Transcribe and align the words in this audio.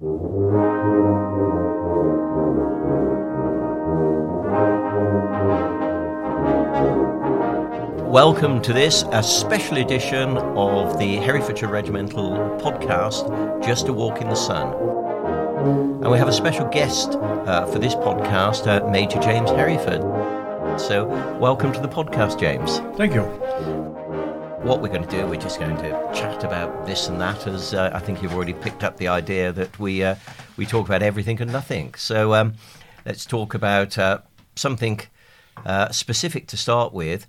Welcome 0.00 0.16
to 8.62 8.72
this, 8.72 9.04
a 9.12 9.22
special 9.22 9.76
edition 9.76 10.38
of 10.38 10.98
the 10.98 11.16
Herefordshire 11.16 11.68
Regimental 11.68 12.30
podcast, 12.62 13.62
Just 13.62 13.88
a 13.88 13.92
Walk 13.92 14.22
in 14.22 14.30
the 14.30 14.34
Sun. 14.34 14.72
And 16.02 16.10
we 16.10 16.16
have 16.16 16.28
a 16.28 16.32
special 16.32 16.66
guest 16.68 17.16
uh, 17.16 17.66
for 17.66 17.78
this 17.78 17.94
podcast, 17.94 18.66
uh, 18.66 18.88
Major 18.88 19.20
James 19.20 19.50
Hereford. 19.50 20.00
So, 20.80 21.08
welcome 21.38 21.74
to 21.74 21.80
the 21.80 21.88
podcast, 21.88 22.40
James. 22.40 22.78
Thank 22.96 23.12
you. 23.12 23.79
What 24.62 24.82
we're 24.82 24.88
going 24.88 25.06
to 25.06 25.08
do, 25.08 25.26
we're 25.26 25.40
just 25.40 25.58
going 25.58 25.76
to 25.78 25.90
chat 26.14 26.44
about 26.44 26.84
this 26.84 27.08
and 27.08 27.18
that, 27.18 27.46
as 27.46 27.72
uh, 27.72 27.90
I 27.94 27.98
think 27.98 28.22
you've 28.22 28.34
already 28.34 28.52
picked 28.52 28.84
up 28.84 28.98
the 28.98 29.08
idea 29.08 29.52
that 29.52 29.78
we 29.78 30.04
uh, 30.04 30.16
we 30.58 30.66
talk 30.66 30.86
about 30.86 31.02
everything 31.02 31.40
and 31.40 31.50
nothing. 31.50 31.94
So, 31.94 32.34
um, 32.34 32.54
let's 33.06 33.24
talk 33.24 33.54
about 33.54 33.96
uh, 33.96 34.18
something 34.56 35.00
uh, 35.64 35.88
specific 35.92 36.46
to 36.48 36.58
start 36.58 36.92
with 36.92 37.26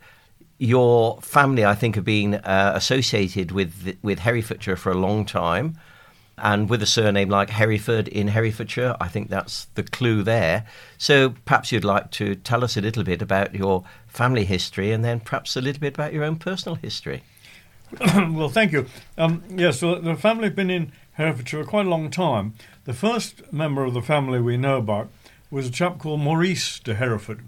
your 0.58 1.22
family, 1.22 1.66
I 1.66 1.74
think, 1.74 1.96
have 1.96 2.04
been 2.04 2.36
uh, 2.36 2.74
associated 2.76 3.52
with 3.52 3.98
with 4.04 4.20
Herefordshire 4.20 4.76
for 4.76 4.92
a 4.92 4.98
long 4.98 5.26
time, 5.26 5.78
and 6.42 6.70
with 6.70 6.82
a 6.82 6.88
surname 6.88 7.30
like 7.30 7.52
Hereford 7.52 8.08
in 8.08 8.30
Herefordshire, 8.30 8.98
I 9.00 9.08
think 9.08 9.30
that's 9.30 9.66
the 9.76 9.84
clue 9.84 10.24
there. 10.24 10.66
So 10.98 11.36
perhaps 11.46 11.72
you'd 11.72 11.86
like 11.86 12.12
to 12.12 12.36
tell 12.36 12.64
us 12.64 12.76
a 12.76 12.82
little 12.82 13.04
bit 13.04 13.22
about 13.22 13.54
your 13.54 13.84
family 14.08 14.44
history, 14.44 14.92
and 14.92 15.06
then 15.06 15.20
perhaps 15.20 15.56
a 15.56 15.62
little 15.62 15.80
bit 15.80 15.94
about 15.94 16.14
your 16.14 16.24
own 16.24 16.38
personal 16.38 16.76
history. 16.76 17.24
well, 18.16 18.50
thank 18.50 18.72
you. 18.72 18.88
Um, 19.18 19.44
yes, 19.50 19.82
the 19.82 20.18
family 20.20 20.46
have 20.46 20.56
been 20.56 20.72
in 20.72 20.92
Herefordshire 21.14 21.64
quite 21.64 21.86
a 21.86 21.90
long 21.90 22.10
time. 22.10 22.56
The 22.86 22.94
first 22.94 23.54
member 23.54 23.84
of 23.84 23.94
the 23.94 24.02
family 24.02 24.42
we 24.42 24.58
know 24.58 24.78
about 24.78 25.10
was 25.52 25.68
a 25.68 25.72
chap 25.72 26.00
called 26.00 26.22
Maurice 26.22 26.80
de 26.80 26.96
Hereford, 26.96 27.42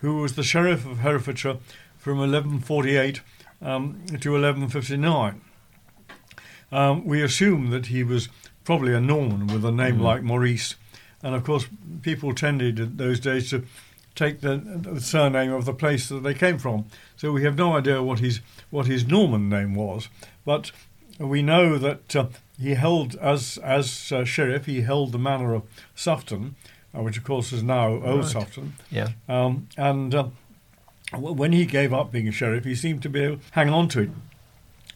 who 0.00 0.16
was 0.16 0.36
the 0.36 0.42
sheriff 0.42 0.86
of 0.86 0.98
Herefordshire 0.98 1.58
from 1.98 2.18
1148 2.18 3.20
um, 3.60 4.04
to 4.06 4.32
1159. 4.32 5.40
Um, 6.72 7.04
we 7.04 7.22
assume 7.22 7.70
that 7.70 7.86
he 7.86 8.02
was 8.02 8.28
probably 8.64 8.94
a 8.94 9.00
Norman 9.00 9.46
with 9.46 9.64
a 9.64 9.70
name 9.70 9.98
mm. 9.98 10.02
like 10.02 10.22
Maurice, 10.22 10.76
and 11.22 11.34
of 11.34 11.44
course, 11.44 11.66
people 12.00 12.34
tended 12.34 12.80
in 12.80 12.96
those 12.96 13.20
days 13.20 13.50
to 13.50 13.64
take 14.14 14.40
the, 14.40 14.56
the, 14.56 15.00
surname 15.00 15.52
of 15.52 15.64
the 15.64 15.72
place 15.72 16.08
that 16.08 16.22
they 16.22 16.34
came 16.34 16.58
from. 16.58 16.86
So 17.16 17.32
we 17.32 17.44
have 17.44 17.56
no 17.56 17.76
idea 17.76 18.02
what 18.02 18.18
his 18.18 18.40
what 18.70 18.86
his 18.86 19.06
Norman 19.06 19.48
name 19.48 19.74
was, 19.74 20.08
but 20.44 20.72
we 21.18 21.42
know 21.42 21.78
that 21.78 22.16
uh, 22.16 22.26
he 22.58 22.74
held 22.74 23.16
as 23.16 23.58
as 23.58 24.12
uh, 24.12 24.24
sheriff 24.24 24.66
he 24.66 24.82
held 24.82 25.12
the 25.12 25.18
manor 25.18 25.54
of 25.54 25.62
Sufton, 25.94 26.56
uh, 26.96 27.02
which 27.02 27.18
of 27.18 27.24
course 27.24 27.52
is 27.52 27.62
now 27.62 27.88
Old 27.88 28.04
right. 28.04 28.24
Sufton. 28.24 28.74
Yeah, 28.90 29.10
um, 29.28 29.68
and 29.76 30.14
uh, 30.14 30.28
when 31.14 31.52
he 31.52 31.66
gave 31.66 31.92
up 31.92 32.10
being 32.12 32.28
a 32.28 32.32
sheriff, 32.32 32.64
he 32.64 32.74
seemed 32.74 33.02
to 33.02 33.08
be 33.08 33.20
able 33.20 33.36
to 33.36 33.42
hang 33.52 33.68
on 33.68 33.88
to 33.88 34.00
it. 34.00 34.10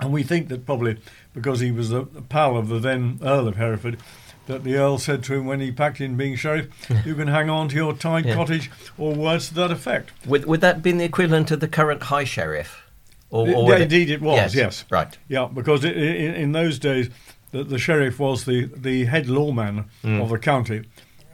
And 0.00 0.12
we 0.12 0.22
think 0.22 0.48
that 0.48 0.66
probably 0.66 0.98
because 1.32 1.60
he 1.60 1.70
was 1.70 1.92
a 1.92 2.04
pal 2.04 2.56
of 2.56 2.68
the 2.68 2.78
then 2.78 3.18
Earl 3.22 3.48
of 3.48 3.56
Hereford, 3.56 3.98
that 4.46 4.64
the 4.64 4.76
Earl 4.76 4.98
said 4.98 5.24
to 5.24 5.34
him 5.34 5.46
when 5.46 5.60
he 5.60 5.72
packed 5.72 6.00
in 6.00 6.16
being 6.16 6.36
sheriff, 6.36 6.68
you 7.06 7.14
can 7.14 7.28
hang 7.28 7.50
on 7.50 7.68
to 7.68 7.76
your 7.76 7.94
tied 7.94 8.26
yeah. 8.26 8.34
cottage, 8.34 8.70
or 8.98 9.14
words 9.14 9.48
to 9.48 9.54
that 9.54 9.70
effect. 9.70 10.12
Would, 10.26 10.44
would 10.46 10.60
that 10.60 10.82
be 10.82 10.92
the 10.92 11.04
equivalent 11.04 11.50
of 11.50 11.60
the 11.60 11.68
current 11.68 12.04
High 12.04 12.24
Sheriff? 12.24 12.82
Or, 13.30 13.48
or 13.48 13.70
yeah, 13.70 13.78
indeed 13.78 14.10
it 14.10 14.22
was, 14.22 14.36
yes. 14.36 14.54
yes. 14.54 14.84
Right. 14.88 15.16
Yeah, 15.28 15.48
because 15.52 15.84
it, 15.84 15.96
in, 15.96 16.34
in, 16.34 16.52
those 16.52 16.78
days, 16.78 17.10
the, 17.50 17.64
the, 17.64 17.78
sheriff 17.78 18.20
was 18.20 18.44
the, 18.44 18.66
the 18.66 19.06
head 19.06 19.28
lawman 19.28 19.86
mm. 20.04 20.22
of 20.22 20.28
the 20.28 20.38
county 20.38 20.84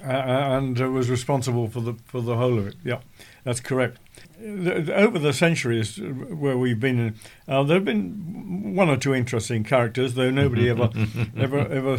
uh, 0.03 0.09
and 0.09 0.81
uh, 0.81 0.91
was 0.91 1.11
responsible 1.11 1.69
for 1.69 1.81
the, 1.81 1.95
for 2.07 2.23
the 2.23 2.35
whole 2.35 2.59
of 2.59 2.67
it. 2.67 2.77
Yeah, 2.83 3.01
that's 3.45 3.61
correct 3.61 3.99
over 4.43 5.19
the 5.19 5.33
centuries 5.33 5.99
where 5.99 6.59
we've 6.59 6.81
been, 6.81 7.15
uh, 7.47 7.63
there 7.63 7.77
have 7.77 7.85
been 7.85 8.75
one 8.75 8.89
or 8.89 8.97
two 8.97 9.15
interesting 9.15 9.65
characters, 9.65 10.15
though 10.15 10.31
nobody 10.31 10.69
ever, 10.69 10.91
ever, 11.37 11.61
ever 11.61 11.99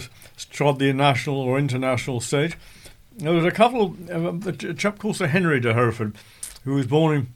trod 0.50 0.80
the 0.80 0.92
national 0.94 1.40
or 1.40 1.58
international 1.58 2.20
stage. 2.20 2.58
There 3.18 3.34
was 3.34 3.46
a 3.46 3.52
couple, 3.52 3.96
a 4.10 4.74
chap 4.74 4.98
called 5.00 5.18
Sir 5.18 5.28
Henry 5.28 5.60
de 5.60 5.74
Hereford, 5.74 6.16
who 6.64 6.74
was 6.74 6.88
born 6.88 7.16
in 7.16 7.28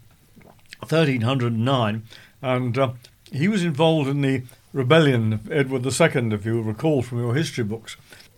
1309, 0.79 2.03
and 2.41 2.77
uh, 2.77 2.93
he 3.31 3.47
was 3.47 3.63
involved 3.63 4.09
in 4.09 4.21
the 4.21 4.43
rebellion 4.73 5.33
of 5.33 5.51
Edward 5.51 5.85
II, 5.85 6.33
if 6.33 6.45
you 6.45 6.61
recall 6.61 7.01
from 7.01 7.19
your 7.19 7.35
history 7.35 7.63
books. 7.63 7.95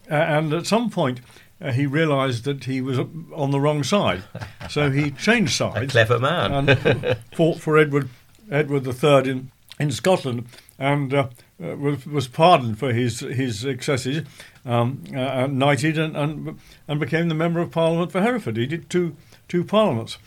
Uh, 0.10 0.16
and 0.16 0.54
at 0.54 0.68
some 0.68 0.90
point, 0.90 1.22
uh, 1.62 1.72
he 1.72 1.86
realised 1.86 2.46
that 2.46 2.64
he 2.66 2.82
was 2.82 3.00
on 3.00 3.52
the 3.52 3.60
wrong 3.60 3.84
side, 3.84 4.24
so 4.70 4.92
he 4.92 5.12
changed 5.28 5.54
sides. 5.54 5.84
A 5.84 5.88
clever 5.88 6.20
man. 6.20 6.70
and 6.70 7.18
fought 7.34 7.60
for 7.60 7.78
Edward 7.78 8.10
Edward 8.50 8.88
III 8.88 9.30
in 9.30 9.52
in 9.80 9.92
Scotland, 9.92 10.46
and 10.78 11.14
uh, 11.14 11.30
uh, 11.64 11.76
was, 11.78 12.06
was 12.06 12.28
pardoned 12.28 12.78
for 12.78 12.94
his 12.94 13.22
his 13.22 13.66
excesses, 13.66 14.26
um, 14.66 15.04
uh, 15.16 15.48
knighted, 15.48 15.98
and, 15.98 16.16
and 16.16 16.60
and 16.88 17.00
became 17.00 17.30
the 17.30 17.36
member 17.36 17.60
of 17.60 17.72
Parliament 17.72 18.12
for 18.12 18.22
Hereford. 18.22 18.58
He 18.58 18.66
did 18.66 18.90
two 18.90 19.16
two 19.48 19.64
parliaments. 19.64 20.18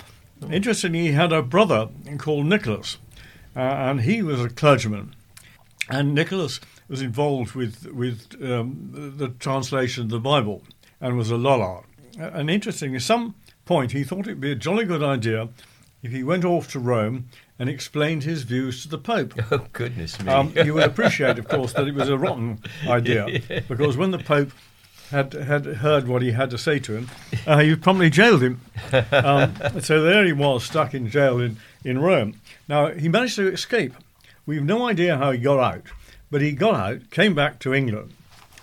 Interestingly, 0.51 1.03
he 1.03 1.13
had 1.13 1.33
a 1.33 1.43
brother 1.43 1.89
called 2.19 2.47
Nicholas, 2.47 2.99
uh, 3.55 3.61
and 3.61 4.01
he 4.01 4.23
was 4.23 4.45
a 4.45 4.49
clergyman, 4.49 5.15
and 5.89 6.15
Nicholas 6.15 6.61
was 6.89 7.01
involved 7.01 7.55
with 7.55 7.87
with 7.93 8.35
um, 8.43 9.15
the 9.17 9.29
translation 9.29 10.05
of 10.05 10.11
the 10.11 10.19
Bible 10.19 10.63
and 11.03 11.19
was 11.19 11.31
a 11.31 11.37
Lollard. 11.37 11.85
And 12.19 12.49
interesting, 12.49 12.97
at 12.97 13.03
some 13.03 13.35
point 13.67 13.93
he 13.93 14.05
thought 14.05 14.27
it 14.27 14.31
would 14.31 14.41
be 14.41 14.53
a 14.53 14.57
jolly 14.57 14.87
good 14.87 15.03
idea 15.03 15.49
if 16.03 16.13
he 16.13 16.23
went 16.23 16.45
off 16.45 16.71
to 16.73 16.79
Rome 16.79 17.29
and 17.59 17.69
explained 17.69 18.25
his 18.25 18.43
views 18.45 18.83
to 18.83 18.89
the 18.89 18.99
Pope. 18.99 19.35
Oh, 19.53 19.67
goodness 19.73 20.21
me. 20.21 20.33
Um, 20.33 20.53
you 20.57 20.75
would 20.75 20.85
appreciate, 20.85 21.39
of 21.39 21.49
course, 21.49 21.75
that 21.75 21.87
it 21.87 21.95
was 21.95 22.09
a 22.09 22.17
rotten 22.17 22.61
idea, 22.89 23.41
because 23.69 23.97
when 23.97 24.11
the 24.11 24.19
Pope 24.19 24.51
had, 25.11 25.33
had 25.35 25.67
heard 25.67 26.09
what 26.09 26.23
he 26.23 26.33
had 26.33 26.51
to 26.51 26.59
say 26.59 26.79
to 26.81 26.97
him, 26.97 27.09
uh, 27.47 27.59
he 27.59 27.77
promptly 27.77 28.11
jailed 28.11 28.43
him. 28.43 28.61
Um, 29.13 29.55
so 29.81 30.03
there 30.03 30.25
he 30.25 30.33
was, 30.33 30.65
stuck 30.65 30.95
in 30.95 31.09
jail 31.09 31.41
in, 31.41 31.57
in 31.85 31.99
Rome. 31.99 32.41
Now, 32.69 32.89
he 32.89 33.09
managed 33.09 33.37
to 33.37 33.53
escape. 33.53 33.95
We've 34.47 34.65
no 34.65 34.89
idea 34.89 35.17
how 35.17 35.31
he 35.31 35.39
got 35.39 35.59
out, 35.59 35.85
but 36.31 36.41
he 36.41 36.53
got 36.53 36.75
out, 36.75 37.11
came 37.11 37.35
back 37.35 37.59
to 37.61 37.73
England, 37.75 38.13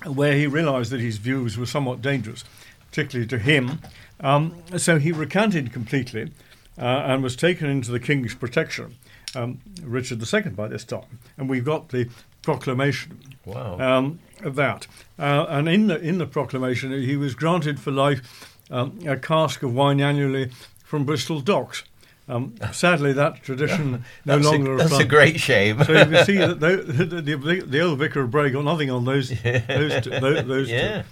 where 0.05 0.35
he 0.35 0.47
realised 0.47 0.91
that 0.91 0.99
his 0.99 1.17
views 1.17 1.57
were 1.57 1.65
somewhat 1.65 2.01
dangerous, 2.01 2.43
particularly 2.89 3.27
to 3.27 3.39
him. 3.39 3.79
Um, 4.19 4.61
so 4.77 4.99
he 4.99 5.11
recanted 5.11 5.71
completely 5.71 6.31
uh, 6.77 6.85
and 6.85 7.23
was 7.23 7.35
taken 7.35 7.69
into 7.69 7.91
the 7.91 7.99
king's 7.99 8.33
protection, 8.33 8.95
um, 9.35 9.59
Richard 9.81 10.21
II 10.21 10.51
by 10.51 10.67
this 10.67 10.83
time. 10.83 11.19
And 11.37 11.49
we've 11.49 11.65
got 11.65 11.89
the 11.89 12.09
proclamation 12.41 13.19
wow. 13.45 13.79
um, 13.79 14.19
of 14.41 14.55
that. 14.55 14.87
Uh, 15.17 15.45
and 15.49 15.67
in 15.67 15.87
the, 15.87 15.99
in 15.99 16.17
the 16.17 16.25
proclamation, 16.25 16.91
he 16.91 17.15
was 17.15 17.35
granted 17.35 17.79
for 17.79 17.91
life 17.91 18.57
um, 18.71 18.99
a 19.05 19.17
cask 19.17 19.63
of 19.63 19.73
wine 19.73 19.99
annually 19.99 20.51
from 20.83 21.05
Bristol 21.05 21.41
docks. 21.41 21.83
Um, 22.29 22.53
sadly, 22.71 23.11
that 23.13 23.41
tradition 23.41 24.05
no 24.23 24.37
longer. 24.37 24.75
A, 24.75 24.77
that's 24.77 24.91
applies. 24.91 25.03
a 25.03 25.07
great 25.07 25.39
shame. 25.39 25.83
so 25.83 25.93
you 25.93 26.05
can 26.05 26.25
see 26.25 26.37
that 26.37 26.59
the, 26.59 26.77
the, 26.77 27.21
the, 27.21 27.61
the, 27.65 27.81
old 27.81 27.97
vicar 27.97 28.21
of 28.21 28.29
Bray 28.29 28.51
got 28.51 28.63
nothing 28.63 28.91
on 28.91 29.03
those 29.03 29.31
yeah. 29.43 29.59
those, 29.65 30.03
two, 30.03 30.11
those, 30.11 30.45
those 30.45 30.69
yeah. 30.69 31.01
two. 31.01 31.07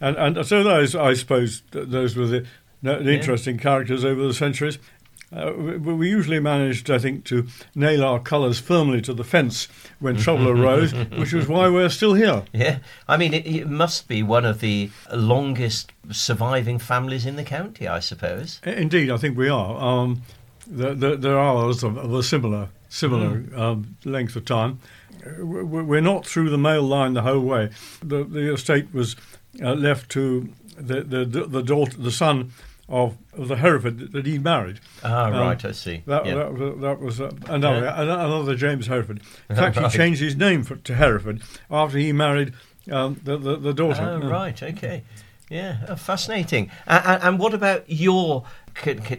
And 0.00 0.16
and 0.16 0.46
so 0.46 0.64
those, 0.64 0.94
I 0.94 1.12
suppose, 1.12 1.62
those 1.70 2.16
were 2.16 2.26
the, 2.26 2.46
the 2.82 3.12
interesting 3.12 3.58
characters 3.58 4.02
over 4.02 4.26
the 4.26 4.34
centuries. 4.34 4.78
Uh, 5.34 5.52
we, 5.52 5.76
we, 5.78 6.08
usually 6.08 6.38
managed, 6.38 6.90
I 6.90 6.98
think, 6.98 7.24
to 7.24 7.46
nail 7.74 8.04
our 8.04 8.20
colours 8.20 8.60
firmly 8.60 9.00
to 9.02 9.12
the 9.12 9.24
fence 9.24 9.66
when 9.98 10.16
trouble 10.16 10.48
arose, 10.62 10.94
which 10.94 11.32
was 11.32 11.48
why 11.48 11.68
we're 11.68 11.88
still 11.88 12.14
here. 12.14 12.44
Yeah, 12.52 12.78
I 13.08 13.16
mean, 13.16 13.34
it, 13.34 13.46
it, 13.46 13.68
must 13.68 14.06
be 14.06 14.22
one 14.22 14.44
of 14.44 14.60
the 14.60 14.90
longest 15.12 15.92
surviving 16.10 16.78
families 16.78 17.26
in 17.26 17.34
the 17.36 17.42
county, 17.42 17.88
I 17.88 17.98
suppose. 17.98 18.60
Indeed, 18.64 19.10
I 19.10 19.16
think 19.16 19.36
we 19.36 19.48
are. 19.48 19.76
Um, 19.76 20.22
there, 20.66 20.94
there, 20.94 21.16
there, 21.16 21.38
are 21.38 21.64
others 21.64 21.82
of, 21.82 21.96
a 21.96 22.22
similar 22.22 22.68
similar 22.88 23.40
mm. 23.40 23.58
um, 23.58 23.96
length 24.04 24.36
of 24.36 24.44
time. 24.44 24.78
We're 25.40 26.00
not 26.00 26.26
through 26.26 26.50
the 26.50 26.58
male 26.58 26.82
line 26.82 27.14
the 27.14 27.22
whole 27.22 27.40
way. 27.40 27.70
The, 28.02 28.24
the 28.24 28.52
estate 28.52 28.92
was 28.94 29.16
uh, 29.60 29.74
left 29.74 30.10
to 30.10 30.48
the, 30.76 31.02
the 31.02 31.24
the 31.24 31.62
daughter, 31.62 31.96
the 31.96 32.10
son 32.10 32.52
of, 32.88 33.16
of 33.32 33.48
the 33.48 33.56
Hereford 33.56 34.12
that 34.12 34.26
he 34.26 34.38
married. 34.38 34.80
Ah, 35.02 35.26
um, 35.26 35.32
right, 35.32 35.64
I 35.64 35.72
see. 35.72 36.02
That, 36.06 36.26
yeah. 36.26 36.34
that, 36.34 36.80
that, 36.80 37.00
was 37.00 37.20
uh, 37.20 37.30
another, 37.48 37.84
yeah. 37.84 38.02
another 38.02 38.54
James 38.54 38.86
Hereford. 38.86 39.22
In 39.50 39.56
fact, 39.56 39.76
right. 39.76 39.90
he 39.90 39.96
changed 39.96 40.20
his 40.20 40.36
name 40.36 40.62
for, 40.62 40.76
to 40.76 40.94
Hereford 40.94 41.42
after 41.70 41.98
he 41.98 42.12
married 42.12 42.52
um, 42.90 43.20
the, 43.24 43.38
the, 43.38 43.56
the, 43.56 43.72
daughter. 43.72 44.20
Oh, 44.22 44.28
right, 44.28 44.60
okay. 44.62 45.04
Yeah, 45.48 45.78
oh, 45.88 45.96
fascinating. 45.96 46.70
And, 46.86 47.22
and, 47.22 47.38
what 47.38 47.54
about 47.54 47.84
your 47.86 48.44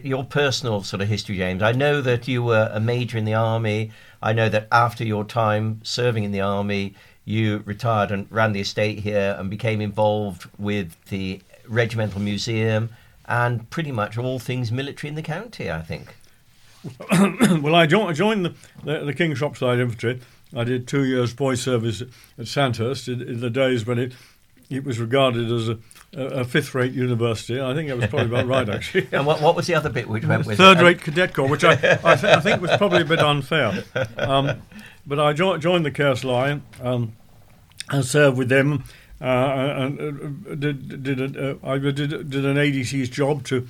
your 0.02 0.24
personal 0.24 0.82
sort 0.82 1.00
of 1.00 1.08
history, 1.08 1.36
James? 1.36 1.62
I 1.62 1.72
know 1.72 2.00
that 2.00 2.28
you 2.28 2.42
were 2.42 2.68
a 2.72 2.80
major 2.80 3.16
in 3.16 3.24
the 3.24 3.34
army. 3.34 3.92
I 4.20 4.32
know 4.32 4.48
that 4.48 4.68
after 4.72 5.04
your 5.04 5.24
time 5.24 5.80
serving 5.82 6.24
in 6.24 6.32
the 6.32 6.40
army, 6.40 6.94
you 7.24 7.62
retired 7.64 8.10
and 8.10 8.30
ran 8.30 8.52
the 8.52 8.60
estate 8.60 9.00
here 9.00 9.36
and 9.38 9.48
became 9.48 9.80
involved 9.80 10.48
with 10.58 10.96
the 11.06 11.40
regimental 11.68 12.20
museum 12.20 12.90
and 13.26 13.68
pretty 13.70 13.92
much 13.92 14.18
all 14.18 14.38
things 14.38 14.70
military 14.72 15.08
in 15.08 15.14
the 15.14 15.22
county. 15.22 15.70
I 15.70 15.82
think. 15.82 16.16
well, 17.62 17.74
I 17.74 17.86
joined, 17.86 18.10
I 18.10 18.12
joined 18.12 18.44
the, 18.44 18.54
the, 18.84 19.04
the 19.06 19.14
King's 19.14 19.38
Shropshire 19.38 19.80
Infantry. 19.80 20.20
I 20.54 20.64
did 20.64 20.86
two 20.86 21.04
years 21.04 21.34
boy 21.34 21.56
service 21.56 22.02
at 22.38 22.46
Sandhurst 22.46 23.08
in, 23.08 23.20
in 23.20 23.40
the 23.40 23.50
days 23.50 23.86
when 23.86 23.98
it 23.98 24.12
it 24.68 24.84
was 24.84 24.98
regarded 24.98 25.50
as 25.50 25.68
a, 25.68 25.78
a 26.14 26.44
fifth-rate 26.44 26.92
university. 26.92 27.60
I 27.60 27.74
think 27.74 27.88
that 27.88 27.96
was 27.96 28.06
probably 28.06 28.26
about 28.26 28.46
right, 28.46 28.68
actually. 28.68 29.08
and 29.12 29.24
what, 29.26 29.40
what 29.40 29.54
was 29.54 29.66
the 29.66 29.74
other 29.74 29.90
bit 29.90 30.08
which 30.08 30.24
went 30.24 30.46
with 30.46 30.58
third-rate 30.58 31.00
cadet 31.00 31.34
corps, 31.34 31.48
which 31.48 31.64
I, 31.64 31.72
I, 31.72 32.16
th- 32.16 32.24
I, 32.24 32.40
think 32.40 32.60
was 32.60 32.76
probably 32.76 33.02
a 33.02 33.04
bit 33.04 33.20
unfair. 33.20 33.84
Um, 34.16 34.62
but 35.06 35.20
I 35.20 35.32
jo- 35.32 35.56
joined 35.58 35.84
the 35.86 35.90
KSLI 35.90 36.60
um, 36.82 37.12
and 37.90 38.04
served 38.04 38.36
with 38.36 38.48
them. 38.48 38.84
Uh, 39.20 39.24
and 39.24 40.46
uh, 40.46 40.54
did 40.54 41.02
did 41.02 41.36
a, 41.36 41.52
uh, 41.52 41.56
I 41.64 41.78
did 41.78 41.96
did 42.30 42.44
an 42.44 42.56
ADC's 42.56 43.08
job 43.08 43.44
to 43.44 43.66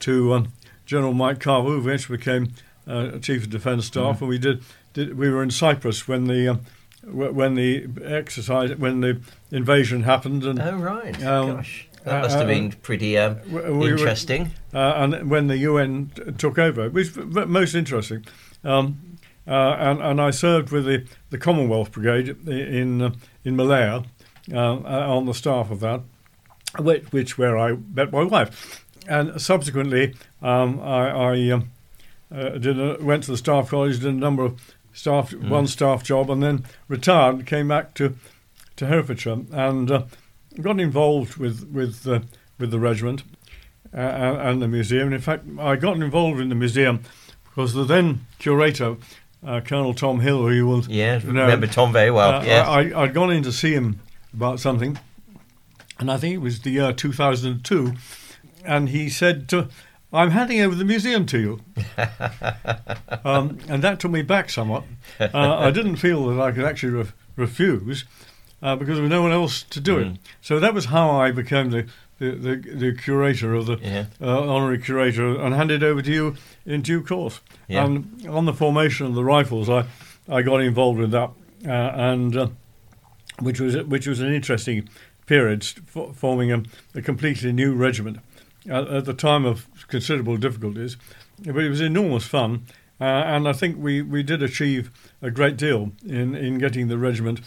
to 0.00 0.34
um, 0.34 0.52
General 0.86 1.12
Mike 1.12 1.40
Carver, 1.40 1.70
who 1.70 1.78
eventually 1.78 2.18
became 2.18 2.52
uh, 2.86 3.18
Chief 3.18 3.44
of 3.44 3.50
Defence 3.50 3.86
Staff, 3.86 4.18
mm. 4.18 4.20
and 4.20 4.28
we 4.28 4.38
did, 4.38 4.62
did 4.92 5.18
we 5.18 5.30
were 5.30 5.42
in 5.42 5.50
Cyprus 5.50 6.06
when 6.06 6.26
the 6.26 6.48
um, 6.48 6.60
when 7.02 7.54
the 7.54 7.88
exercise 8.04 8.76
when 8.76 9.00
the 9.00 9.20
invasion 9.50 10.02
happened. 10.02 10.44
And, 10.44 10.60
oh 10.60 10.76
right, 10.76 11.22
um, 11.24 11.56
gosh, 11.56 11.88
that 12.04 12.22
must 12.22 12.36
have 12.36 12.46
uh, 12.46 12.48
been 12.48 12.72
pretty 12.72 13.18
um, 13.18 13.38
we 13.50 13.90
interesting. 13.90 14.52
Were, 14.72 14.78
uh, 14.78 15.04
and 15.04 15.30
when 15.30 15.48
the 15.48 15.58
UN 15.58 16.12
t- 16.14 16.32
took 16.32 16.58
over, 16.58 16.84
it 16.86 16.92
was 16.92 17.16
most 17.16 17.74
interesting. 17.74 18.24
Um, 18.62 19.18
uh, 19.46 19.76
and, 19.78 20.00
and 20.00 20.20
I 20.22 20.30
served 20.30 20.70
with 20.70 20.86
the, 20.86 21.06
the 21.28 21.36
Commonwealth 21.36 21.92
Brigade 21.92 22.48
in 22.48 23.02
uh, 23.02 23.10
in 23.44 23.56
Malaya 23.56 24.04
uh, 24.52 24.56
on 24.56 25.26
the 25.26 25.34
staff 25.34 25.70
of 25.70 25.80
that, 25.80 26.02
which, 26.78 27.04
which, 27.12 27.38
where 27.38 27.58
I 27.58 27.76
met 27.94 28.12
my 28.12 28.24
wife, 28.24 28.84
and 29.08 29.40
subsequently 29.40 30.14
um, 30.42 30.80
I, 30.80 31.10
I 31.10 31.50
um, 31.50 31.70
did 32.30 32.78
a, 32.78 32.98
went 33.00 33.24
to 33.24 33.30
the 33.30 33.36
staff 33.36 33.70
college, 33.70 34.00
did 34.00 34.08
a 34.08 34.12
number 34.12 34.44
of 34.44 34.74
staff 34.92 35.30
mm. 35.30 35.48
one 35.48 35.66
staff 35.66 36.02
job, 36.02 36.30
and 36.30 36.42
then 36.42 36.64
retired. 36.88 37.46
Came 37.46 37.68
back 37.68 37.94
to 37.94 38.16
to 38.76 38.86
Herefordshire 38.86 39.42
and 39.52 39.90
uh, 39.90 40.04
got 40.60 40.80
involved 40.80 41.36
with 41.36 41.68
with 41.70 42.06
uh, 42.06 42.20
with 42.58 42.70
the 42.70 42.78
regiment 42.78 43.22
uh, 43.92 43.98
and 43.98 44.62
the 44.62 44.68
museum. 44.68 45.06
And 45.06 45.14
in 45.14 45.20
fact, 45.20 45.44
I 45.58 45.76
got 45.76 45.96
involved 45.96 46.40
in 46.40 46.48
the 46.48 46.54
museum 46.54 47.02
because 47.44 47.74
the 47.74 47.84
then 47.84 48.26
curator. 48.38 48.96
Uh, 49.46 49.60
Colonel 49.60 49.92
Tom 49.92 50.20
Hill, 50.20 50.40
who 50.40 50.50
you 50.52 50.66
will 50.66 50.86
yeah, 50.86 51.18
know, 51.18 51.42
remember 51.42 51.66
Tom 51.66 51.92
very 51.92 52.10
well. 52.10 52.40
Uh, 52.40 52.44
yes. 52.46 52.66
I, 52.66 52.80
I'd 52.98 53.12
gone 53.12 53.30
in 53.30 53.42
to 53.42 53.52
see 53.52 53.74
him 53.74 54.00
about 54.34 54.60
something, 54.60 54.98
and 55.98 56.10
I 56.10 56.16
think 56.16 56.34
it 56.34 56.38
was 56.38 56.60
the 56.60 56.70
year 56.70 56.92
2002, 56.92 57.94
and 58.64 58.88
he 58.88 59.08
said, 59.08 59.48
to, 59.50 59.68
I'm 60.12 60.30
handing 60.30 60.60
over 60.60 60.74
the 60.74 60.84
museum 60.84 61.26
to 61.26 61.38
you. 61.38 61.60
um, 63.24 63.58
and 63.68 63.82
that 63.82 64.00
took 64.00 64.10
me 64.10 64.22
back 64.22 64.50
somewhat. 64.50 64.84
Uh, 65.20 65.28
I 65.34 65.70
didn't 65.70 65.96
feel 65.96 66.26
that 66.28 66.40
I 66.40 66.52
could 66.52 66.64
actually 66.64 66.92
re- 66.92 67.12
refuse 67.36 68.04
uh, 68.62 68.76
because 68.76 68.94
there 68.96 69.02
was 69.02 69.10
no 69.10 69.22
one 69.22 69.32
else 69.32 69.62
to 69.64 69.80
do 69.80 69.96
mm. 69.96 70.14
it. 70.14 70.20
So 70.40 70.60
that 70.60 70.72
was 70.72 70.86
how 70.86 71.10
I 71.10 71.32
became 71.32 71.70
the, 71.70 71.86
the, 72.18 72.30
the, 72.30 72.56
the 72.56 72.92
curator 72.92 73.54
of 73.54 73.66
the 73.66 73.78
yeah. 73.82 74.06
uh, 74.20 74.40
honorary 74.40 74.78
curator 74.78 75.40
and 75.40 75.54
handed 75.54 75.82
over 75.82 76.00
to 76.00 76.10
you 76.10 76.36
in 76.64 76.82
due 76.82 77.02
course. 77.02 77.40
Yeah. 77.68 77.84
And 77.84 78.26
on 78.28 78.46
the 78.46 78.54
formation 78.54 79.06
of 79.06 79.14
the 79.14 79.24
rifles, 79.24 79.68
I, 79.68 79.84
I 80.28 80.42
got 80.42 80.60
involved 80.60 80.98
with 80.98 81.10
that, 81.10 81.30
uh, 81.66 81.70
and 81.70 82.36
uh, 82.36 82.48
which 83.40 83.60
was 83.60 83.76
which 83.84 84.06
was 84.06 84.20
an 84.20 84.32
interesting 84.32 84.88
period, 85.26 85.64
forming 86.14 86.52
a, 86.52 86.62
a 86.94 87.02
completely 87.02 87.52
new 87.52 87.74
regiment 87.74 88.18
at, 88.68 88.86
at, 88.88 89.04
the 89.04 89.14
time 89.14 89.44
of 89.44 89.66
considerable 89.88 90.36
difficulties, 90.36 90.96
but 91.44 91.64
it 91.64 91.68
was 91.68 91.80
enormous 91.80 92.26
fun. 92.26 92.66
Uh, 93.00 93.04
and 93.04 93.48
I 93.48 93.52
think 93.52 93.76
we, 93.76 94.02
we 94.02 94.22
did 94.22 94.42
achieve 94.42 94.90
a 95.20 95.30
great 95.30 95.56
deal 95.56 95.92
in, 96.06 96.34
in 96.34 96.58
getting 96.58 96.88
the 96.88 96.96
regiment, 96.96 97.40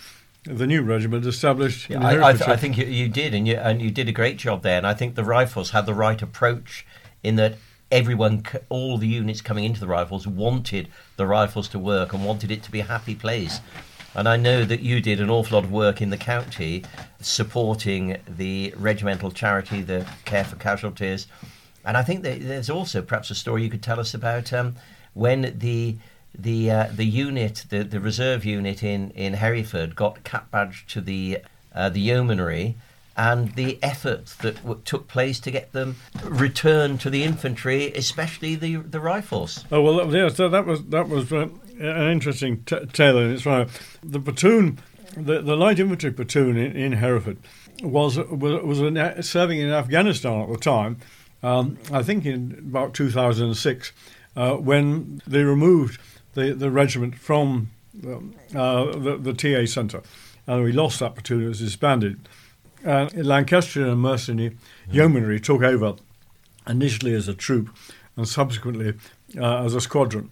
the 0.44 0.68
new 0.68 0.82
regiment, 0.82 1.26
established. 1.26 1.90
Yeah, 1.90 2.06
I, 2.06 2.30
I, 2.30 2.34
th- 2.34 2.50
I, 2.50 2.58
think 2.58 2.78
you, 2.78 2.86
you, 2.86 3.08
did, 3.08 3.34
and 3.34 3.48
you, 3.48 3.56
and 3.56 3.82
you 3.82 3.90
did 3.90 4.10
a 4.10 4.12
great 4.12 4.38
job 4.38 4.62
there. 4.62 4.78
And 4.78 4.86
I 4.86 4.94
think 4.94 5.16
the 5.16 5.24
Rifles 5.24 5.72
had 5.72 5.86
the 5.86 5.94
right 5.94 6.22
approach 6.22 6.86
in 7.24 7.38
that 7.38 7.56
everyone, 7.92 8.44
all 8.68 8.98
the 8.98 9.08
units 9.08 9.42
coming 9.42 9.64
into 9.64 9.80
the 9.80 9.88
Rifles, 9.88 10.28
wanted 10.28 10.90
the 11.16 11.26
Rifles 11.26 11.70
to 11.70 11.80
work 11.80 12.14
and 12.14 12.26
wanted 12.26 12.52
it 12.52 12.62
to 12.64 12.72
be 12.72 12.82
a 12.82 12.86
happy 12.86 13.16
place. 13.16 13.62
And 14.18 14.28
I 14.28 14.36
know 14.36 14.66
that 14.66 14.80
you 14.80 15.00
did 15.00 15.22
an 15.22 15.30
awful 15.30 15.58
lot 15.58 15.64
of 15.64 15.72
work 15.72 16.02
in 16.02 16.10
the 16.10 16.18
county 16.18 16.84
supporting 17.22 18.18
the 18.28 18.74
regimental 18.76 19.30
charity, 19.30 19.84
the 19.84 20.08
Care 20.26 20.44
for 20.44 20.56
Casualties. 20.56 21.28
And 21.86 21.96
I 21.96 22.02
think 22.02 22.24
there's 22.24 22.70
also 22.70 23.04
perhaps 23.04 23.30
a 23.30 23.36
story 23.36 23.64
you 23.64 23.70
could 23.70 23.84
tell 23.84 24.00
us 24.00 24.16
about 24.16 24.52
um, 24.52 24.76
when 25.14 25.54
the 25.60 25.98
the 26.34 26.72
uh, 26.72 26.88
the 26.92 27.06
unit, 27.06 27.66
the, 27.70 27.84
the 27.84 28.00
reserve 28.00 28.44
unit 28.44 28.84
in, 28.84 29.12
in 29.12 29.36
Hereford, 29.36 29.96
got 29.96 30.24
cap 30.24 30.50
badge 30.50 30.86
to 30.88 31.00
the 31.00 31.40
uh, 31.76 31.90
the 31.90 32.02
yeomanry, 32.02 32.76
and 33.16 33.54
the 33.54 33.78
effort 33.84 34.26
that 34.42 34.58
w- 34.58 34.82
took 34.84 35.08
place 35.08 35.40
to 35.42 35.52
get 35.52 35.74
them 35.74 35.96
returned 36.24 37.02
to 37.02 37.12
the 37.12 37.24
infantry, 37.24 37.94
especially 37.94 38.56
the 38.56 38.78
the 38.78 39.00
rifles. 39.00 39.64
Oh 39.72 39.82
well, 39.82 40.14
yeah. 40.14 40.30
So 40.30 40.50
that 40.50 40.66
was 40.66 40.84
that 40.86 41.08
was 41.08 41.32
uh, 41.32 41.48
an 41.80 42.12
interesting 42.12 42.64
t- 42.64 42.86
tale 42.88 43.18
in 43.18 43.32
its 43.32 43.46
right. 43.46 43.68
The 44.04 44.20
platoon, 44.20 44.80
the, 45.16 45.42
the 45.42 45.56
light 45.56 45.80
infantry 45.80 46.12
platoon 46.12 46.58
in, 46.58 46.76
in 46.76 46.92
Hereford, 46.94 47.38
was 47.82 48.18
was, 48.18 48.64
was 48.64 48.80
in, 48.80 49.24
serving 49.24 49.60
in 49.60 49.70
Afghanistan 49.70 50.42
at 50.42 50.50
the 50.50 50.58
time. 50.58 50.98
Um, 51.44 51.78
I 51.92 52.02
think 52.02 52.26
in 52.26 52.54
about 52.60 52.94
2006, 52.94 53.92
uh, 54.36 54.56
when 54.56 55.22
they 55.28 55.44
removed 55.44 56.00
the, 56.34 56.54
the 56.54 56.72
regiment 56.72 57.16
from 57.16 57.70
um, 58.06 58.36
uh, 58.56 58.86
the, 58.98 59.18
the 59.18 59.34
TA 59.34 59.66
centre, 59.66 60.02
and 60.46 60.64
we 60.64 60.72
lost 60.72 61.00
that 61.00 61.16
platoon. 61.16 61.44
It 61.44 61.48
was 61.50 61.60
disbanded. 61.60 62.28
Uh, 62.86 63.10
Lancastrian 63.16 63.98
Mercian 63.98 64.38
mm. 64.38 64.56
Yeomanry 64.92 65.40
took 65.40 65.62
over 65.64 65.96
initially 66.68 67.14
as 67.14 67.28
a 67.28 67.34
troop 67.34 67.70
and 68.16 68.28
subsequently 68.28 68.94
uh, 69.38 69.66
as 69.66 69.74
a 69.74 69.82
squadron. 69.82 70.30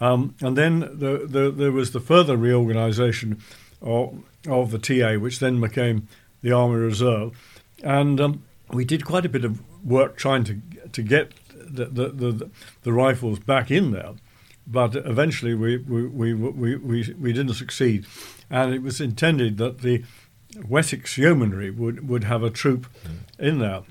Um, 0.00 0.34
and 0.40 0.56
then 0.56 0.80
the, 0.80 1.26
the, 1.26 1.50
there 1.50 1.72
was 1.72 1.92
the 1.92 2.00
further 2.00 2.36
reorganisation 2.36 3.40
of, 3.82 4.22
of 4.48 4.70
the 4.70 4.78
TA, 4.78 5.14
which 5.18 5.38
then 5.38 5.60
became 5.60 6.08
the 6.42 6.52
Army 6.52 6.76
Reserve. 6.76 7.38
And 7.82 8.20
um, 8.20 8.42
we 8.70 8.84
did 8.84 9.04
quite 9.04 9.26
a 9.26 9.28
bit 9.28 9.44
of 9.44 9.60
work 9.84 10.16
trying 10.16 10.44
to, 10.44 10.60
to 10.92 11.02
get 11.02 11.32
the, 11.54 11.86
the, 11.86 12.08
the, 12.08 12.50
the 12.82 12.92
rifles 12.92 13.38
back 13.38 13.70
in 13.70 13.90
there. 13.90 14.12
But 14.66 14.94
eventually 14.94 15.54
we, 15.54 15.78
we, 15.78 16.06
we, 16.06 16.34
we, 16.34 16.76
we, 16.76 17.14
we 17.18 17.32
didn't 17.32 17.54
succeed. 17.54 18.06
And 18.48 18.72
it 18.74 18.82
was 18.82 19.00
intended 19.00 19.58
that 19.58 19.80
the 19.80 20.04
Wessex 20.68 21.16
Yeomanry 21.16 21.70
would, 21.70 22.08
would 22.08 22.24
have 22.24 22.42
a 22.42 22.50
troop 22.50 22.86
mm. 23.04 23.18
in 23.38 23.58
there. 23.58 23.82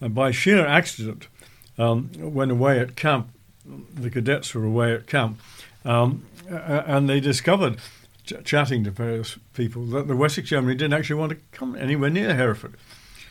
And 0.00 0.14
by 0.14 0.30
sheer 0.30 0.66
accident, 0.66 1.28
um, 1.78 2.10
when 2.18 2.50
away 2.50 2.78
at 2.78 2.96
camp, 2.96 3.30
the 3.94 4.10
cadets 4.10 4.54
were 4.54 4.64
away 4.64 4.94
at 4.94 5.06
camp, 5.06 5.40
um, 5.84 6.24
and 6.48 7.08
they 7.08 7.20
discovered, 7.20 7.78
ch- 8.24 8.34
chatting 8.44 8.84
to 8.84 8.90
various 8.90 9.38
people, 9.54 9.84
that 9.86 10.08
the 10.08 10.16
Wessex 10.16 10.50
Yeomanry 10.50 10.74
didn't 10.74 10.94
actually 10.94 11.16
want 11.16 11.30
to 11.30 11.38
come 11.52 11.76
anywhere 11.76 12.10
near 12.10 12.34
Hereford. 12.34 12.76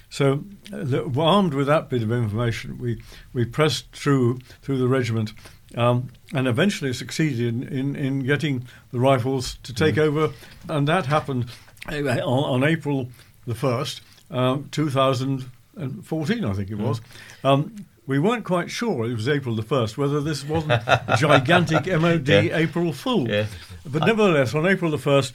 So, 0.10 0.44
uh, 0.72 1.20
armed 1.20 1.54
with 1.54 1.68
that 1.68 1.90
bit 1.90 2.04
of 2.04 2.12
information, 2.12 2.78
we, 2.78 3.02
we 3.34 3.44
pressed 3.44 3.92
through 3.92 4.40
through 4.62 4.78
the 4.78 4.88
regiment 4.88 5.34
um, 5.76 6.10
and 6.34 6.48
eventually 6.48 6.94
succeeded 6.94 7.40
in, 7.40 7.64
in, 7.64 7.96
in, 7.96 8.20
getting 8.20 8.68
the 8.92 9.00
rifles 9.00 9.58
to 9.64 9.74
take 9.74 9.96
mm. 9.96 10.04
over. 10.04 10.34
And 10.70 10.88
that 10.88 11.06
happened 11.06 11.48
uh, 11.92 11.96
on, 11.96 12.64
on 12.64 12.64
April 12.64 13.10
the 13.46 13.54
1st, 13.54 14.02
um, 14.32 14.70
2014, 14.72 16.46
I 16.46 16.54
think 16.54 16.72
it 16.72 16.78
was. 16.78 17.02
Mm. 17.44 17.50
Um, 17.50 17.86
we 18.08 18.20
weren't 18.20 18.46
quite 18.46 18.70
sure, 18.70 19.06
it 19.06 19.14
was 19.14 19.28
April 19.28 19.56
the 19.56 19.64
1st, 19.64 19.98
whether 19.98 20.22
this 20.22 20.44
wasn't 20.44 20.74
a 20.74 21.16
gigantic 21.18 21.88
MOD 21.88 22.28
yeah. 22.28 22.58
April 22.58 22.94
Fool. 22.94 23.28
Yeah. 23.30 23.48
But 23.86 24.06
nevertheless, 24.06 24.54
on 24.54 24.68
April 24.68 24.92
the 24.92 24.98
1st, 24.98 25.34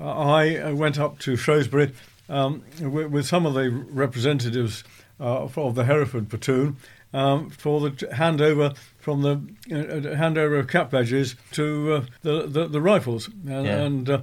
I 0.00 0.56
uh, 0.56 0.74
went 0.74 0.98
up 0.98 1.18
to 1.20 1.36
Shrewsbury 1.36 1.92
um, 2.28 2.62
with, 2.80 3.08
with, 3.08 3.26
some 3.26 3.46
of 3.46 3.54
the 3.54 3.70
representatives 3.70 4.84
uh, 5.18 5.48
of 5.56 5.74
the 5.74 5.84
Hereford 5.84 6.28
platoon 6.28 6.76
um, 7.12 7.50
for 7.50 7.80
the 7.80 7.90
handover 7.90 8.76
from 8.98 9.22
the 9.22 9.32
uh, 9.74 10.16
handover 10.16 10.58
of 10.60 10.68
cap 10.68 10.90
badges 10.90 11.34
to 11.52 11.94
uh, 11.94 12.04
the, 12.22 12.46
the, 12.46 12.68
the 12.68 12.80
rifles, 12.80 13.28
and 13.28 13.66
yeah. 13.66 13.80
and, 13.80 14.10
uh, 14.10 14.22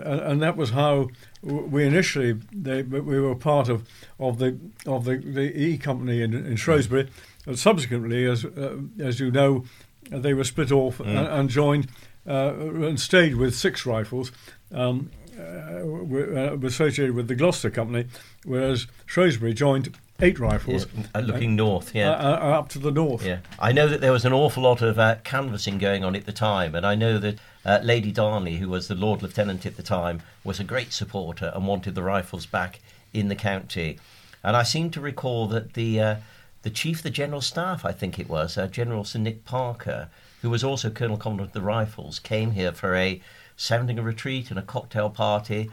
and, 0.00 0.42
that 0.42 0.56
was 0.56 0.70
how 0.70 1.08
we 1.42 1.84
initially 1.86 2.32
they, 2.52 2.82
we 2.82 3.20
were 3.20 3.34
part 3.34 3.68
of, 3.68 3.86
of 4.18 4.38
the 4.38 4.58
of 4.86 5.04
the, 5.04 5.16
the 5.16 5.56
E 5.56 5.78
company 5.78 6.22
in, 6.22 6.34
in 6.34 6.56
Shrewsbury, 6.56 7.08
and 7.46 7.58
subsequently, 7.58 8.24
as 8.26 8.44
uh, 8.44 8.78
as 8.98 9.20
you 9.20 9.30
know, 9.30 9.64
they 10.10 10.34
were 10.34 10.44
split 10.44 10.72
off 10.72 10.98
mm. 10.98 11.06
and, 11.06 11.26
and, 11.28 11.48
joined 11.48 11.88
uh, 12.26 12.54
and 12.56 13.00
stayed 13.00 13.36
with 13.36 13.54
six 13.54 13.86
rifles. 13.86 14.32
Um, 14.72 15.10
uh, 15.38 15.80
were, 15.84 16.36
uh, 16.36 16.66
associated 16.66 17.14
with 17.14 17.26
the 17.26 17.34
Gloucester 17.34 17.70
Company, 17.70 18.06
whereas 18.44 18.86
Shrewsbury 19.06 19.54
joined 19.54 19.96
eight 20.20 20.38
rifles. 20.38 20.86
Yes, 20.94 21.08
uh, 21.14 21.20
looking 21.20 21.56
north, 21.56 21.94
yeah. 21.94 22.10
Uh, 22.10 22.38
uh, 22.42 22.58
up 22.58 22.68
to 22.70 22.78
the 22.78 22.90
north. 22.90 23.24
Yeah. 23.24 23.38
I 23.58 23.72
know 23.72 23.88
that 23.88 24.00
there 24.00 24.12
was 24.12 24.24
an 24.24 24.32
awful 24.32 24.62
lot 24.62 24.82
of 24.82 24.98
uh, 24.98 25.16
canvassing 25.24 25.78
going 25.78 26.04
on 26.04 26.14
at 26.16 26.26
the 26.26 26.32
time, 26.32 26.74
and 26.74 26.86
I 26.86 26.94
know 26.94 27.18
that 27.18 27.38
uh, 27.64 27.80
Lady 27.82 28.12
Darnley, 28.12 28.56
who 28.56 28.68
was 28.68 28.88
the 28.88 28.94
Lord 28.94 29.22
Lieutenant 29.22 29.66
at 29.66 29.76
the 29.76 29.82
time, 29.82 30.22
was 30.44 30.60
a 30.60 30.64
great 30.64 30.92
supporter 30.92 31.52
and 31.54 31.66
wanted 31.66 31.94
the 31.94 32.02
rifles 32.02 32.46
back 32.46 32.80
in 33.12 33.28
the 33.28 33.36
county. 33.36 33.98
And 34.44 34.56
I 34.56 34.62
seem 34.62 34.90
to 34.90 35.00
recall 35.00 35.46
that 35.48 35.74
the 35.74 36.00
uh, 36.00 36.16
the 36.62 36.70
chief 36.70 36.98
of 36.98 37.02
the 37.02 37.10
general 37.10 37.40
staff, 37.40 37.84
I 37.84 37.92
think 37.92 38.18
it 38.18 38.28
was, 38.28 38.56
uh, 38.56 38.68
General 38.68 39.04
Sir 39.04 39.18
Nick 39.18 39.44
Parker, 39.44 40.08
who 40.42 40.50
was 40.50 40.62
also 40.62 40.90
Colonel 40.90 41.16
Commandant 41.16 41.50
of 41.50 41.54
the 41.54 41.60
Rifles, 41.60 42.18
came 42.20 42.52
here 42.52 42.72
for 42.72 42.94
a 42.94 43.20
sounding 43.56 43.98
a 43.98 44.02
retreat 44.02 44.50
and 44.50 44.58
a 44.58 44.62
cocktail 44.62 45.10
party. 45.10 45.70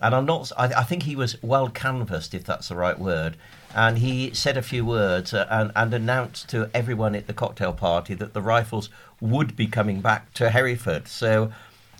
And 0.00 0.14
I'm 0.14 0.26
not. 0.26 0.52
I, 0.56 0.66
I 0.66 0.82
think 0.84 1.02
he 1.04 1.16
was 1.16 1.40
well 1.42 1.68
canvassed, 1.68 2.34
if 2.34 2.44
that's 2.44 2.68
the 2.68 2.76
right 2.76 2.98
word. 2.98 3.36
And 3.74 3.98
he 3.98 4.32
said 4.32 4.56
a 4.56 4.62
few 4.62 4.84
words 4.84 5.34
uh, 5.34 5.46
and, 5.50 5.72
and 5.76 5.92
announced 5.92 6.48
to 6.50 6.70
everyone 6.72 7.14
at 7.14 7.26
the 7.26 7.34
cocktail 7.34 7.72
party 7.72 8.14
that 8.14 8.32
the 8.32 8.40
rifles 8.40 8.88
would 9.20 9.56
be 9.56 9.66
coming 9.66 10.00
back 10.00 10.32
to 10.34 10.50
Hereford. 10.50 11.08
So 11.08 11.52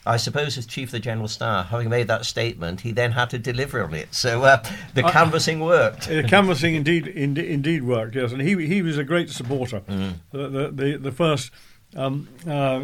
I 0.06 0.16
suppose 0.16 0.56
as 0.56 0.64
Chief 0.66 0.88
of 0.88 0.92
the 0.92 1.00
General 1.00 1.28
Staff, 1.28 1.68
having 1.68 1.90
made 1.90 2.08
that 2.08 2.24
statement, 2.24 2.80
he 2.80 2.92
then 2.92 3.12
had 3.12 3.28
to 3.30 3.38
deliver 3.38 3.84
on 3.84 3.92
it. 3.92 4.14
So 4.14 4.42
uh, 4.44 4.64
the 4.94 5.04
Uh, 5.04 5.12
canvassing 5.12 5.60
worked. 5.60 6.08
Uh, 6.10 6.22
canvassing 6.26 6.74
indeed, 6.74 7.06
indeed 7.08 7.44
indeed 7.44 7.82
worked. 7.82 8.14
Yes, 8.14 8.32
and 8.32 8.40
he 8.40 8.66
he 8.66 8.80
was 8.80 8.96
a 8.96 9.04
great 9.04 9.28
supporter. 9.28 9.80
Mm. 9.80 10.14
The, 10.30 10.48
the 10.48 10.70
the 10.70 10.96
the 10.96 11.12
first 11.12 11.50
um, 11.96 12.28
uh, 12.46 12.80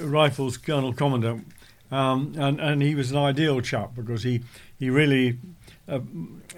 rifles 0.00 0.56
colonel 0.56 0.92
commandant, 0.92 1.46
um, 1.90 2.34
and 2.36 2.60
and 2.60 2.82
he 2.82 2.94
was 2.94 3.10
an 3.10 3.16
ideal 3.18 3.60
chap 3.60 3.94
because 3.94 4.22
he 4.22 4.42
he 4.78 4.90
really 4.90 5.38
uh, 5.88 6.00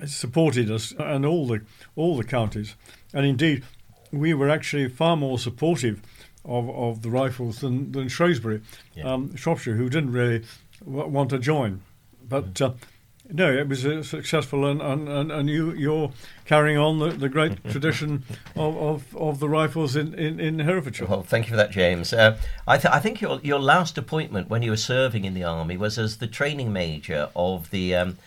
supported 0.07 0.71
us 0.71 0.93
and 0.99 1.25
all 1.27 1.47
the 1.47 1.61
all 1.97 2.17
the 2.17 2.25
counties, 2.25 2.75
and 3.13 3.27
indeed 3.27 3.63
we 4.13 4.33
were 4.35 4.49
actually 4.49 4.89
far 4.89 5.17
more 5.17 5.39
supportive 5.39 6.01
of, 6.45 6.69
of 6.71 7.03
the 7.03 7.11
rifles 7.11 7.61
than 7.61 7.93
than 7.93 8.09
Shrewsbury, 8.09 8.61
Yeah. 8.95 9.13
um, 9.13 9.35
Shropshire, 9.37 9.75
who 9.77 9.89
didn't 9.91 10.13
really 10.13 10.45
w- 10.85 11.09
want 11.09 11.31
to 11.31 11.39
join, 11.39 11.81
but. 12.29 12.61
Uh, 12.61 12.73
no, 13.33 13.53
it 13.53 13.69
was 13.69 13.85
uh, 13.85 14.03
successful, 14.03 14.67
and, 14.67 14.81
and, 14.81 15.33
and, 15.33 15.49
you, 15.49 15.73
you're 15.73 16.13
carrying 16.45 16.79
on 16.79 16.99
the, 16.99 17.11
the 17.11 17.29
great 17.29 17.63
tradition 17.71 18.25
of, 18.55 18.77
of, 18.77 19.17
of 19.17 19.41
the 19.41 19.49
rifles 19.49 19.97
in, 19.97 20.15
in, 20.15 20.39
in 20.39 20.59
Herefordshire. 20.61 21.07
Well, 21.07 21.23
thank 21.23 21.47
you 21.47 21.51
for 21.51 21.57
that, 21.57 21.71
James. 21.71 22.13
Uh, 22.13 22.39
I, 22.67 22.79
th- 22.79 22.93
I 22.93 23.01
think 23.01 23.21
your 23.21 23.41
your 23.43 23.59
last 23.59 23.99
appointment 23.99 24.49
when 24.49 24.63
you 24.63 24.71
were 24.71 24.77
serving 24.77 25.25
in 25.25 25.35
the 25.35 25.45
army 25.45 25.77
was 25.77 25.99
as 25.99 26.19
the 26.19 26.27
training 26.27 26.73
major 26.73 27.31
of 27.35 27.71
the, 27.71 27.95
um, 27.95 28.19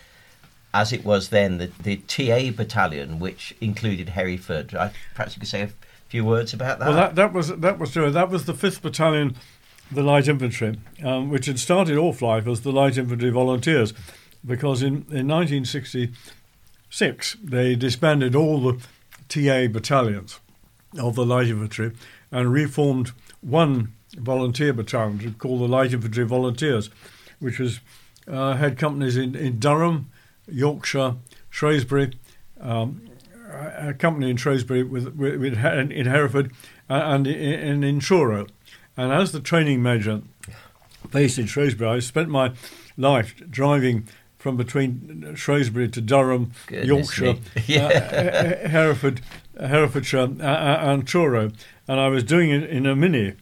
as 0.74 0.92
it 0.92 1.06
was 1.06 1.30
then, 1.30 1.58
the, 1.58 1.72
the 1.82 1.98
TA 1.98 2.56
battalion, 2.56 3.20
which 3.20 3.56
included 3.62 4.10
Hereford. 4.10 4.76
I, 4.76 4.92
perhaps 5.16 5.36
you 5.36 5.40
could 5.40 5.50
say 5.50 5.62
a 5.64 5.70
few 6.10 6.26
words 6.26 6.54
about 6.54 6.80
that. 6.80 6.88
Well, 6.88 6.98
that, 6.98 7.16
that 7.16 7.34
was 7.34 7.50
that 7.50 7.80
was 7.80 7.92
true. 7.92 8.12
That 8.12 8.30
was 8.30 8.46
the 8.46 8.54
fifth 8.54 8.82
battalion, 8.82 9.36
the 9.92 10.04
light 10.04 10.28
infantry, 10.28 10.80
um, 11.04 11.30
which 11.30 11.46
had 11.46 11.60
started 11.60 11.98
off 11.98 12.22
life 12.22 12.48
as 12.48 12.62
the 12.62 12.72
light 12.72 12.98
infantry 12.98 13.30
volunteers, 13.30 13.94
because 14.46 14.82
in, 14.82 15.06
in 15.12 15.28
1966 15.28 17.38
they 17.44 17.76
disbanded 17.76 18.36
all 18.36 18.60
the 18.60 18.82
TA 19.28 19.68
battalions 19.72 20.40
of 20.98 21.16
the 21.16 21.26
light 21.26 21.48
infantry 21.48 21.92
and 22.32 22.52
reformed 22.52 23.12
one 23.42 23.94
volunteer 24.18 24.74
battalion 24.74 25.36
called 25.38 25.62
the 25.62 25.68
Light 25.68 25.94
Infantry 25.94 26.26
Volunteers, 26.26 26.90
which 27.40 27.60
was 27.60 27.80
uh, 28.28 28.56
had 28.56 28.78
companies 28.78 29.18
in, 29.18 29.36
in 29.36 29.60
Durham, 29.60 30.10
Yorkshire, 30.48 31.16
Shrewsbury, 31.50 32.14
um, 32.60 33.02
a 33.52 33.94
company 33.94 34.30
in 34.30 34.38
Shrewsbury 34.38 34.84
with, 34.84 35.16
with, 35.16 35.40
with 35.40 35.54
in 35.54 36.06
Hereford 36.06 36.52
and 36.88 37.28
in, 37.28 37.60
in, 37.60 37.84
in 37.84 38.00
Truro. 38.00 38.48
And 38.96 39.12
as 39.12 39.32
the 39.32 39.40
training 39.40 39.82
major 39.82 40.22
based 41.12 41.40
in 41.40 41.46
Shrewsbury, 41.46 41.90
I 41.90 42.00
spent 42.00 42.30
my 42.30 42.54
life 42.98 43.42
driving 43.50 44.08
from 44.40 44.58
between 44.58 45.36
Shrewsbury 45.36 45.90
to 45.90 46.02
Durham, 46.02 46.52
Goodness 46.68 46.88
Yorkshire, 46.88 47.30
uh, 47.58 47.62
Yeah. 47.68 47.86
uh, 48.64 48.70
Hereford, 48.70 49.22
Herefordshire, 49.60 50.30
uh, 50.40 50.44
uh, 50.44 50.80
and 50.82 51.06
Truro. 51.06 51.52
And 51.88 52.00
I 52.00 52.08
was 52.08 52.24
doing 52.24 52.50
it 52.50 52.64
in 52.70 52.86
a 52.86 52.96
Mini, 52.96 53.34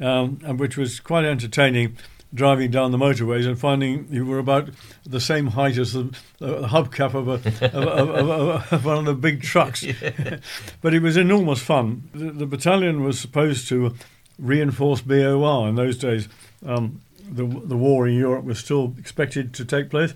um, 0.00 0.40
and 0.44 0.58
which 0.58 0.76
was 0.76 0.98
quite 0.98 1.24
entertaining. 1.24 1.96
Driving 2.34 2.72
down 2.72 2.90
the 2.90 2.98
motorways 2.98 3.46
and 3.46 3.58
finding 3.58 4.08
you 4.10 4.26
were 4.26 4.40
about 4.40 4.68
the 5.06 5.20
same 5.20 5.46
height 5.46 5.78
as 5.78 5.92
the, 5.92 6.12
the 6.38 6.66
hubcap 6.68 7.14
of, 7.14 7.28
a, 7.28 7.34
of, 7.34 7.74
of, 7.74 8.08
of, 8.10 8.28
of, 8.28 8.72
of 8.72 8.84
one 8.84 8.98
of 8.98 9.04
the 9.06 9.14
big 9.14 9.42
trucks. 9.42 9.86
but 10.82 10.92
it 10.92 11.00
was 11.02 11.16
enormous 11.16 11.60
fun. 11.62 12.10
The, 12.12 12.32
the 12.32 12.46
battalion 12.46 13.04
was 13.04 13.18
supposed 13.20 13.68
to 13.68 13.94
reinforce 14.38 15.00
BAOR 15.02 15.68
in 15.68 15.76
those 15.76 15.96
days. 15.98 16.28
Um, 16.66 17.00
the 17.30 17.44
the 17.46 17.76
war 17.76 18.06
in 18.08 18.14
Europe 18.16 18.44
was 18.44 18.58
still 18.58 18.94
expected 18.98 19.54
to 19.54 19.64
take 19.64 19.88
place. 19.88 20.12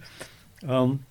Um, 0.67 1.05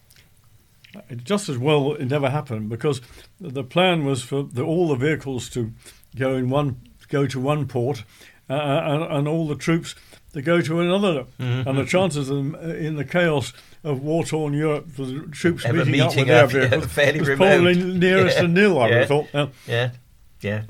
it 1.10 1.24
just 1.24 1.50
as 1.50 1.58
well 1.58 1.94
it 1.94 2.06
never 2.06 2.30
happened 2.30 2.70
because 2.70 3.00
the 3.40 3.64
plan 3.64 4.06
was 4.06 4.24
for 4.24 4.44
the, 4.44 4.64
all 4.64 4.88
the 4.88 4.96
vehicles 4.96 5.50
to 5.52 5.72
go 6.16 6.36
in 6.36 6.50
one 6.50 6.78
go 7.10 7.28
to 7.28 7.40
one 7.40 7.68
port 7.68 8.04
uh, 8.50 8.54
and, 8.54 9.04
and 9.04 9.28
all 9.28 9.48
the 9.48 9.56
troops 9.56 9.94
to 10.34 10.42
go 10.42 10.62
to 10.62 10.80
another. 10.80 11.26
And 11.40 11.78
the 11.78 11.86
chances 11.86 12.30
of 12.30 12.38
them, 12.38 12.56
uh, 12.56 12.60
in 12.70 12.96
the 12.96 13.06
chaos 13.06 13.54
of 13.84 14.02
war-torn 14.02 14.54
Europe 14.54 14.90
for 14.92 15.06
the 15.06 15.28
troops 15.32 15.66
Ever 15.66 15.86
meeting, 15.86 16.02
up 16.02 16.08
meeting 16.10 16.20
with 16.20 16.28
their 16.28 16.44
up, 16.46 16.54
yeah, 16.54 16.60
vehicles 16.68 16.92
fairly 16.92 17.20
was 17.20 17.30
remote. 17.30 17.46
probably 17.48 17.76
nearest 17.94 18.36
Yeah. 18.38 18.42
to 18.44 18.48
nil. 18.48 18.80
I 18.80 18.84
would 18.86 18.94
have 18.94 19.08
thought. 19.08 19.28
Uh, 19.34 19.48
Yeah, 19.68 19.92
yeah. 20.42 20.64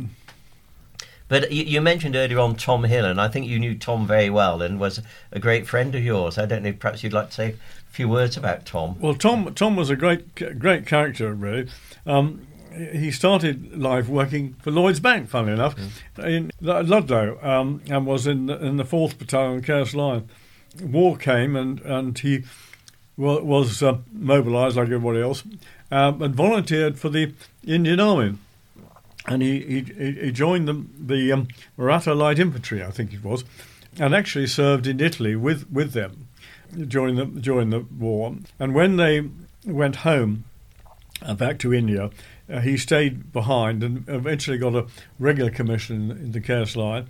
But 1.30 1.52
you, 1.52 1.64
you 1.64 1.80
mentioned 1.80 2.16
earlier 2.18 2.40
on 2.40 2.56
Tom 2.56 2.84
Hill, 2.84 3.06
and 3.06 3.22
I 3.22 3.30
think 3.30 3.48
you 3.48 3.58
knew 3.60 3.76
Tom 3.78 4.06
very 4.06 4.30
well 4.30 4.62
and 4.62 4.80
was 4.80 5.02
a 5.32 5.40
great 5.40 5.66
friend 5.68 5.96
of 5.96 6.04
yours. 6.04 6.38
I 6.38 6.46
don't 6.46 6.64
know, 6.64 6.74
perhaps 6.74 7.04
you'd 7.04 7.14
like 7.14 7.28
to 7.30 7.34
say 7.36 7.50
a 7.52 7.92
few 7.94 8.10
words 8.10 8.36
about 8.36 8.66
Tom. 8.66 8.98
Well, 9.00 9.14
Tom 9.14 9.54
Tom 9.54 9.76
was 9.78 9.90
a 9.90 9.96
great 9.96 10.36
great 10.60 10.86
character, 10.86 11.34
really. 11.34 11.70
Um, 12.06 12.46
he 12.92 13.12
started 13.12 13.78
life 13.78 14.08
working 14.08 14.56
for 14.62 14.72
Lloyd's 14.72 15.00
Bank, 15.00 15.30
funnily 15.30 15.54
enough, 15.54 15.76
in 16.18 16.52
Ludlow, 16.62 17.38
um, 17.42 17.82
and 17.90 18.06
was 18.06 18.26
in 18.28 18.46
the, 18.46 18.64
in 18.64 18.78
the 18.78 18.86
fourth 18.86 19.18
battalion, 19.18 19.62
KSLI. 19.62 20.24
War 20.82 21.18
came, 21.18 21.56
and 21.56 21.80
and 21.82 22.18
he 22.18 22.44
wa- 23.18 23.42
was 23.42 23.84
uh, 23.84 23.98
mobilised 24.12 24.78
like 24.78 24.86
everybody 24.86 25.22
else, 25.22 25.44
um, 25.92 26.22
and 26.22 26.34
volunteered 26.36 26.98
for 26.98 27.10
the 27.10 27.34
Indian 27.66 28.00
Army. 28.00 28.38
And 29.30 29.42
he, 29.42 29.60
he, 29.62 30.12
he 30.12 30.32
joined 30.32 30.68
the, 30.68 30.86
the 30.98 31.32
um, 31.32 31.48
Maratha 31.78 32.14
Light 32.14 32.40
Infantry, 32.40 32.84
I 32.84 32.90
think 32.92 33.14
it 33.14 33.24
was, 33.24 33.46
and 34.00 34.16
actually 34.16 34.48
served 34.48 34.88
in 34.88 35.00
Italy 35.00 35.36
with, 35.36 35.70
with 35.72 35.94
them 35.94 36.28
during 36.88 37.16
the 37.16 37.26
during 37.26 37.70
the 37.70 37.80
war. 37.80 38.36
And 38.60 38.74
when 38.74 38.98
they 38.98 39.30
went 39.66 39.98
home 39.98 40.46
uh, 41.22 41.34
back 41.34 41.60
to 41.60 41.74
India, 41.74 42.10
uh, 42.52 42.60
he 42.60 42.78
stayed 42.78 43.32
behind 43.32 43.84
and 43.84 44.08
eventually 44.08 44.58
got 44.58 44.76
a 44.76 44.88
regular 45.20 45.52
commission 45.52 46.12
in, 46.12 46.18
in 46.18 46.32
the 46.32 46.42
KSLI, 46.42 47.06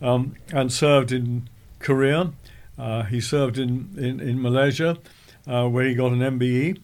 um, 0.00 0.34
and 0.52 0.72
served 0.72 1.12
in 1.12 1.48
Korea. 1.78 2.32
Uh, 2.78 3.02
he 3.04 3.20
served 3.20 3.58
in 3.58 3.90
in, 3.96 4.20
in 4.20 4.42
Malaysia, 4.42 4.98
uh, 5.46 5.68
where 5.68 5.86
he 5.86 5.94
got 5.94 6.12
an 6.12 6.20
MBE. 6.20 6.78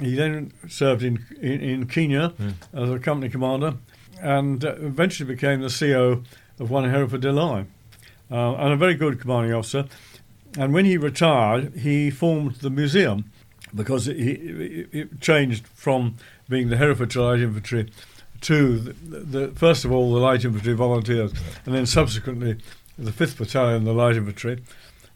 He 0.00 0.14
then 0.14 0.52
served 0.68 1.02
in 1.02 1.24
in, 1.40 1.60
in 1.60 1.86
Kenya 1.86 2.32
as 2.72 2.90
a 2.90 2.98
company 2.98 3.30
commander, 3.30 3.74
and 4.20 4.62
eventually 4.64 5.32
became 5.32 5.60
the 5.60 5.68
CO 5.68 6.22
of 6.58 6.70
one 6.70 6.88
Hereford 6.88 7.24
Line, 7.24 7.68
uh, 8.30 8.54
and 8.54 8.72
a 8.72 8.76
very 8.76 8.94
good 8.94 9.20
commanding 9.20 9.52
officer. 9.52 9.86
And 10.58 10.72
when 10.72 10.84
he 10.84 10.96
retired, 10.96 11.74
he 11.74 12.10
formed 12.10 12.56
the 12.56 12.70
museum 12.70 13.30
because 13.74 14.08
it, 14.08 14.16
it, 14.16 14.88
it 14.92 15.20
changed 15.20 15.66
from 15.66 16.16
being 16.48 16.68
the 16.68 16.76
Herefordshire 16.76 17.22
Light 17.22 17.40
Infantry 17.40 17.90
to 18.42 18.78
the, 18.78 19.18
the 19.18 19.48
first 19.48 19.84
of 19.84 19.92
all 19.92 20.12
the 20.12 20.20
Light 20.20 20.44
Infantry 20.44 20.74
Volunteers, 20.74 21.32
and 21.64 21.74
then 21.74 21.86
subsequently 21.86 22.58
the 22.98 23.12
Fifth 23.12 23.36
Battalion, 23.36 23.84
the 23.84 23.92
Light 23.92 24.16
Infantry, 24.16 24.62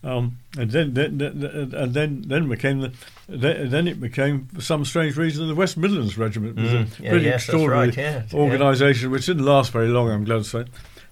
um, 0.02 0.38
and 0.58 0.70
then, 0.70 0.94
then, 0.94 1.18
then 1.18 1.72
and 1.74 1.94
then 1.94 2.22
then 2.26 2.48
became 2.48 2.80
the 2.80 2.92
then, 3.28 3.86
it 3.86 4.00
became 4.00 4.46
for 4.54 4.60
some 4.60 4.84
strange 4.84 5.16
reason 5.16 5.46
the 5.46 5.54
West 5.54 5.76
Midlands 5.76 6.16
Regiment. 6.18 6.56
Was 6.56 6.70
Mm, 6.70 6.98
a 6.98 7.02
yeah, 7.02 7.10
pretty 7.10 7.24
yes, 7.26 7.34
extraordinary 7.44 7.88
right, 7.88 7.96
yeah, 7.96 8.22
yeah. 8.30 8.38
organisation 8.38 9.10
which 9.10 9.26
didn't 9.26 9.44
last 9.44 9.70
very 9.72 9.88
long. 9.88 10.10
I'm 10.10 10.24
glad 10.24 10.38
to 10.38 10.44
say, 10.44 10.64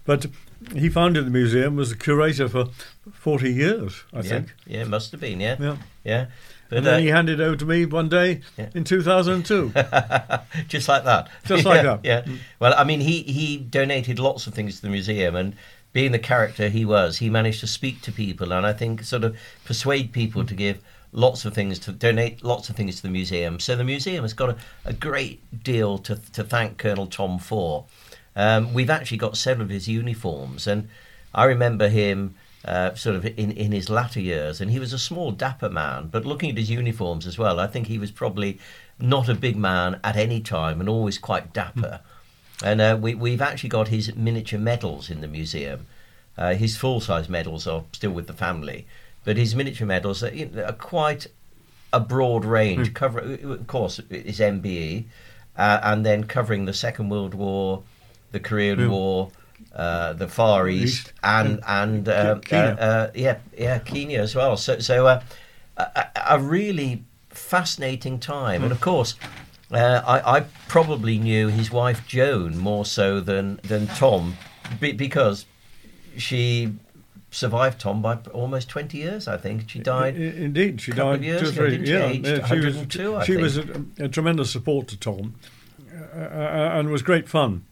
but 0.05 0.27
he 0.75 0.89
founded 0.89 1.27
the 1.27 1.31
museum, 1.31 1.77
was 1.77 1.91
the 1.91 1.97
curator 1.97 2.49
for 2.49 2.67
forty 3.13 3.53
years, 3.53 4.03
I 4.13 4.17
yeah, 4.17 4.23
think. 4.23 4.55
yeah, 4.67 4.81
it 4.83 4.89
must 4.89 5.13
have 5.13 5.21
been, 5.21 5.39
yeah, 5.41 5.57
Yeah. 5.61 5.77
yeah. 6.05 6.27
But 6.71 6.79
And 6.79 6.87
then 6.87 6.95
uh, 6.95 6.99
he 6.99 7.07
handed 7.07 7.41
it 7.41 7.43
over 7.43 7.57
to 7.57 7.65
me 7.65 7.87
one 7.87 8.11
day 8.11 8.41
Yeah. 8.59 8.69
in 8.75 8.85
2002. 8.85 9.73
just 10.69 10.87
like 10.87 11.05
that. 11.05 11.29
Just 11.47 11.65
like 11.65 11.77
Yeah, 11.83 11.83
that. 11.83 12.01
Yeah. 12.05 12.27
Well, 12.61 12.75
I 12.77 12.85
mean, 12.85 13.01
he 13.01 13.23
he 13.23 13.57
donated 13.57 14.19
lots 14.19 14.47
of 14.47 14.53
things 14.53 14.77
to 14.77 14.83
the 14.83 14.91
museum, 14.91 15.35
and 15.35 15.55
being 15.93 16.13
the 16.13 16.19
character 16.19 16.69
he 16.69 16.85
was, 16.85 17.19
he 17.19 17.31
managed 17.31 17.61
to 17.61 17.67
speak 17.67 18.03
to 18.03 18.13
people, 18.13 18.53
and 18.53 18.67
I 18.67 18.73
think 18.73 19.03
sort 19.03 19.25
of 19.25 19.37
persuade 19.65 20.13
people 20.13 20.45
to 20.45 20.55
give 20.55 20.79
lots 21.13 21.45
of 21.45 21.55
things 21.55 21.79
to 21.79 21.93
donate 21.93 22.45
lots 22.45 22.69
of 22.69 22.77
things 22.77 22.97
to 22.97 23.03
the 23.03 23.09
museum. 23.09 23.59
So 23.59 23.75
the 23.75 23.85
museum 23.85 24.23
has 24.25 24.35
got 24.35 24.51
a, 24.51 24.57
a 24.85 24.93
great 24.93 25.41
deal 25.65 25.99
to 25.99 26.17
to 26.33 26.45
thank 26.45 26.79
Colonel 26.79 27.07
Tom 27.07 27.39
for. 27.39 27.87
Um, 28.37 28.75
we've 28.75 28.91
actually 28.91 29.17
got 29.19 29.37
several 29.37 29.65
of 29.65 29.71
his 29.71 29.89
uniforms, 29.89 30.67
and 30.67 30.89
I 31.35 31.45
remember 31.45 31.89
him. 31.89 32.35
Uh, 32.65 32.93
sort 32.95 33.15
of 33.15 33.25
in, 33.25 33.53
in 33.53 33.71
his 33.73 33.89
latter 33.89 34.21
years, 34.21 34.61
and 34.61 34.71
he 34.73 34.81
was 34.81 34.93
a 34.93 34.99
small, 34.99 35.31
dapper 35.31 35.71
man. 35.71 36.09
But 36.09 36.27
looking 36.27 36.51
at 36.51 36.59
his 36.59 36.69
uniforms 36.69 37.25
as 37.27 37.39
well, 37.39 37.61
I 37.61 37.69
think 37.69 37.87
he 37.87 37.99
was 37.99 38.11
probably 38.11 38.59
not 38.99 39.29
a 39.29 39.35
big 39.35 39.57
man 39.57 40.01
at 40.03 40.17
any 40.17 40.41
time 40.41 40.81
and 40.81 40.89
always 40.89 41.19
quite 41.19 41.53
dapper. 41.53 42.01
And 42.63 42.81
uh, 42.81 42.99
we, 43.01 43.15
we've 43.15 43.41
actually 43.43 43.69
got 43.69 43.89
his 43.89 44.15
miniature 44.17 44.59
medals 44.59 45.11
in 45.11 45.21
the 45.21 45.29
museum. 45.29 45.87
Uh, 46.37 46.55
his 46.55 46.77
full 46.77 47.01
size 47.01 47.29
medals 47.29 47.67
are 47.67 47.85
still 47.93 48.11
with 48.13 48.27
the 48.27 48.33
family, 48.33 48.87
but 49.25 49.37
his 49.37 49.55
miniature 49.55 49.87
medals 49.87 50.23
are, 50.23 50.33
you 50.35 50.47
know, 50.47 50.65
are 50.65 50.73
quite 50.73 51.27
a 51.93 52.01
broad 52.01 52.45
range. 52.45 52.91
Mm. 52.91 52.95
Cover, 52.95 53.21
of 53.21 53.67
course, 53.67 53.99
is 54.11 54.39
MBE, 54.41 55.05
uh, 55.57 55.81
and 55.83 56.05
then 56.07 56.25
covering 56.25 56.65
the 56.65 56.73
Second 56.73 57.09
World 57.09 57.35
War, 57.35 57.83
the 58.33 58.41
Korean 58.41 58.79
Yeah. 58.79 58.89
War, 58.89 59.31
uh, 59.75 60.13
the 60.13 60.29
Far 60.29 60.69
East, 60.69 61.09
East, 61.09 61.13
and 61.25 61.61
and 61.67 62.09
uh, 62.09 62.39
Kenya. 62.41 62.77
uh, 62.79 62.85
uh, 62.85 63.11
yeah, 63.15 63.39
yeah, 63.57 63.79
Kenya 63.81 64.21
as 64.21 64.35
well. 64.35 64.57
So 64.57 64.79
so 64.79 65.07
uh, 65.07 65.23
a, 65.77 65.83
a 65.83 66.11
a 66.37 66.39
really 66.39 67.03
fascinating 67.31 68.19
time, 68.21 68.63
and 68.63 68.73
of 68.73 68.81
course. 68.81 69.15
Uh, 69.71 70.03
I, 70.07 70.39
I 70.39 70.41
probably 70.69 71.19
knew 71.19 71.49
his 71.49 71.71
wife 71.71 72.07
Joan 72.07 72.57
more 72.57 72.85
so 72.87 73.21
than 73.21 73.61
than 73.63 73.87
Tom, 73.89 74.37
be, 74.81 74.93
because 74.93 75.45
she 76.17 76.73
survived 77.31 77.79
Tom 77.81 78.01
by 78.01 78.17
almost 78.33 78.69
twenty 78.71 78.99
years. 78.99 79.29
I 79.29 79.37
think 79.37 79.69
she 79.69 79.79
died. 79.81 80.17
Indeed, 80.17 80.81
she 80.81 80.93
died 80.93 81.23
two 81.23 81.37
or 81.37 81.53
three. 81.53 81.85
she? 81.85 81.93
yeah, 81.93 82.09
yeah, 82.11 82.47
she 82.47 82.55
was. 82.61 82.77
102, 82.77 83.17
I 83.17 83.25
she 83.25 83.33
think. 83.33 83.43
was 83.43 83.59
a, 83.59 83.85
a 83.99 84.09
tremendous 84.09 84.51
support 84.51 84.89
to 84.89 84.99
Tom, 84.99 85.35
uh, 85.95 86.17
uh, 86.19 86.71
and 86.79 86.89
was 86.91 87.03
great 87.03 87.29
fun. 87.29 87.65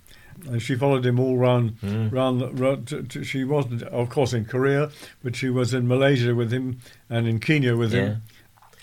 And 0.51 0.61
she 0.61 0.75
followed 0.77 1.05
him 1.07 1.19
all 1.19 1.39
round. 1.39 1.81
Mm. 1.81 2.13
round, 2.13 2.61
round 2.61 2.89
to, 2.89 3.03
to, 3.05 3.25
she 3.25 3.43
wasn't, 3.43 3.83
of 3.85 4.11
course, 4.11 4.35
in 4.35 4.45
Korea, 4.45 4.91
but 5.25 5.35
she 5.35 5.49
was 5.49 5.73
in 5.73 5.89
Malaysia 5.89 6.35
with 6.35 6.53
him 6.53 6.79
and 7.09 7.27
in 7.27 7.41
Kenya 7.41 7.75
with 7.75 7.95
Yeah. 7.95 8.01
him, 8.03 8.23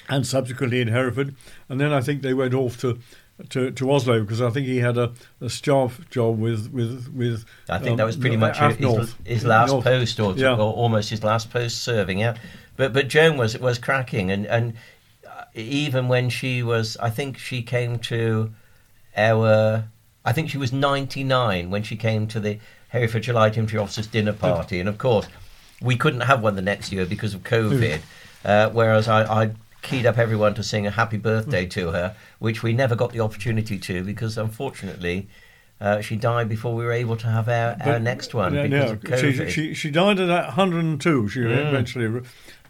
and 0.09 0.25
subsequently 0.25 0.81
in 0.81 0.87
Hereford. 0.89 1.35
And 1.69 1.79
then 1.79 1.91
I 1.93 2.01
think 2.01 2.21
they 2.21 2.33
went 2.33 2.53
off 2.53 2.79
to. 2.81 2.99
To, 3.49 3.71
to 3.71 3.91
Oslo 3.91 4.21
because 4.21 4.41
I 4.41 4.51
think 4.51 4.67
he 4.67 4.77
had 4.77 4.95
a, 4.95 5.11
a 5.41 5.49
staff 5.49 5.99
job 6.11 6.37
with 6.39 6.71
with 6.71 7.11
with. 7.15 7.45
I 7.67 7.79
think 7.79 7.91
um, 7.91 7.97
that 7.97 8.05
was 8.05 8.15
pretty 8.15 8.35
uh, 8.35 8.39
much 8.39 8.59
his, 8.59 8.79
North. 8.79 9.15
his 9.25 9.43
last 9.43 9.71
North. 9.71 9.83
post, 9.83 10.19
or, 10.19 10.33
Yeah. 10.35 10.53
or 10.53 10.71
almost 10.71 11.09
his 11.09 11.23
last 11.23 11.49
post 11.49 11.83
serving. 11.83 12.19
Yeah, 12.19 12.37
but 12.77 12.93
but 12.93 13.07
Joan 13.07 13.35
was 13.35 13.57
was 13.57 13.79
cracking, 13.79 14.29
and 14.29 14.45
and 14.45 14.73
uh, 15.27 15.45
even 15.55 16.07
when 16.09 16.29
she 16.29 16.61
was, 16.61 16.95
I 16.97 17.09
think 17.09 17.39
she 17.39 17.63
came 17.63 17.97
to 17.99 18.53
our, 19.17 19.85
I 20.23 20.31
think 20.31 20.51
she 20.51 20.59
was 20.59 20.71
ninety 20.71 21.23
nine 21.23 21.71
when 21.71 21.81
she 21.81 21.95
came 21.95 22.27
to 22.27 22.39
the 22.39 22.59
Herefordshire 22.89 23.33
Light 23.33 23.57
Infantry 23.57 23.79
Officers 23.79 24.05
dinner 24.05 24.33
party, 24.33 24.79
and 24.79 24.87
of 24.87 24.99
course 24.99 25.27
we 25.81 25.97
couldn't 25.97 26.21
have 26.21 26.43
one 26.43 26.55
the 26.55 26.61
next 26.61 26.91
year 26.91 27.05
because 27.05 27.33
of 27.33 27.41
COVID. 27.43 27.99
Uh, 28.45 28.69
whereas 28.69 29.07
I, 29.07 29.43
I 29.43 29.51
keyed 29.83 30.05
up 30.07 30.17
everyone 30.17 30.53
to 30.55 30.63
sing 30.63 30.87
a 30.87 30.91
happy 30.91 31.17
birthday 31.17 31.65
to 31.67 31.91
her, 31.91 32.15
which 32.39 32.63
we 32.63 32.73
never 32.73 32.95
got 32.95 33.11
the 33.11 33.19
opportunity 33.19 33.77
to 33.79 34.03
because 34.03 34.37
unfortunately. 34.37 35.27
Uh, 35.81 35.99
she 35.99 36.15
died 36.15 36.47
before 36.47 36.73
we 36.75 36.85
were 36.85 36.93
able 36.93 37.17
to 37.17 37.27
have 37.27 37.49
our, 37.49 37.71
our 37.71 37.93
But- 37.93 38.01
next 38.03 38.33
one 38.33 38.53
yeah, 38.53 38.63
because 38.67 39.21
yeah, 39.21 39.29
of 39.29 39.35
COVID. 39.35 39.49
She, 39.49 39.51
she, 39.51 39.73
she 39.73 39.91
died 39.91 40.17
at 40.17 40.29
102. 40.29 41.27
She 41.27 41.39
Mm. 41.41 41.67
eventually 41.67 42.21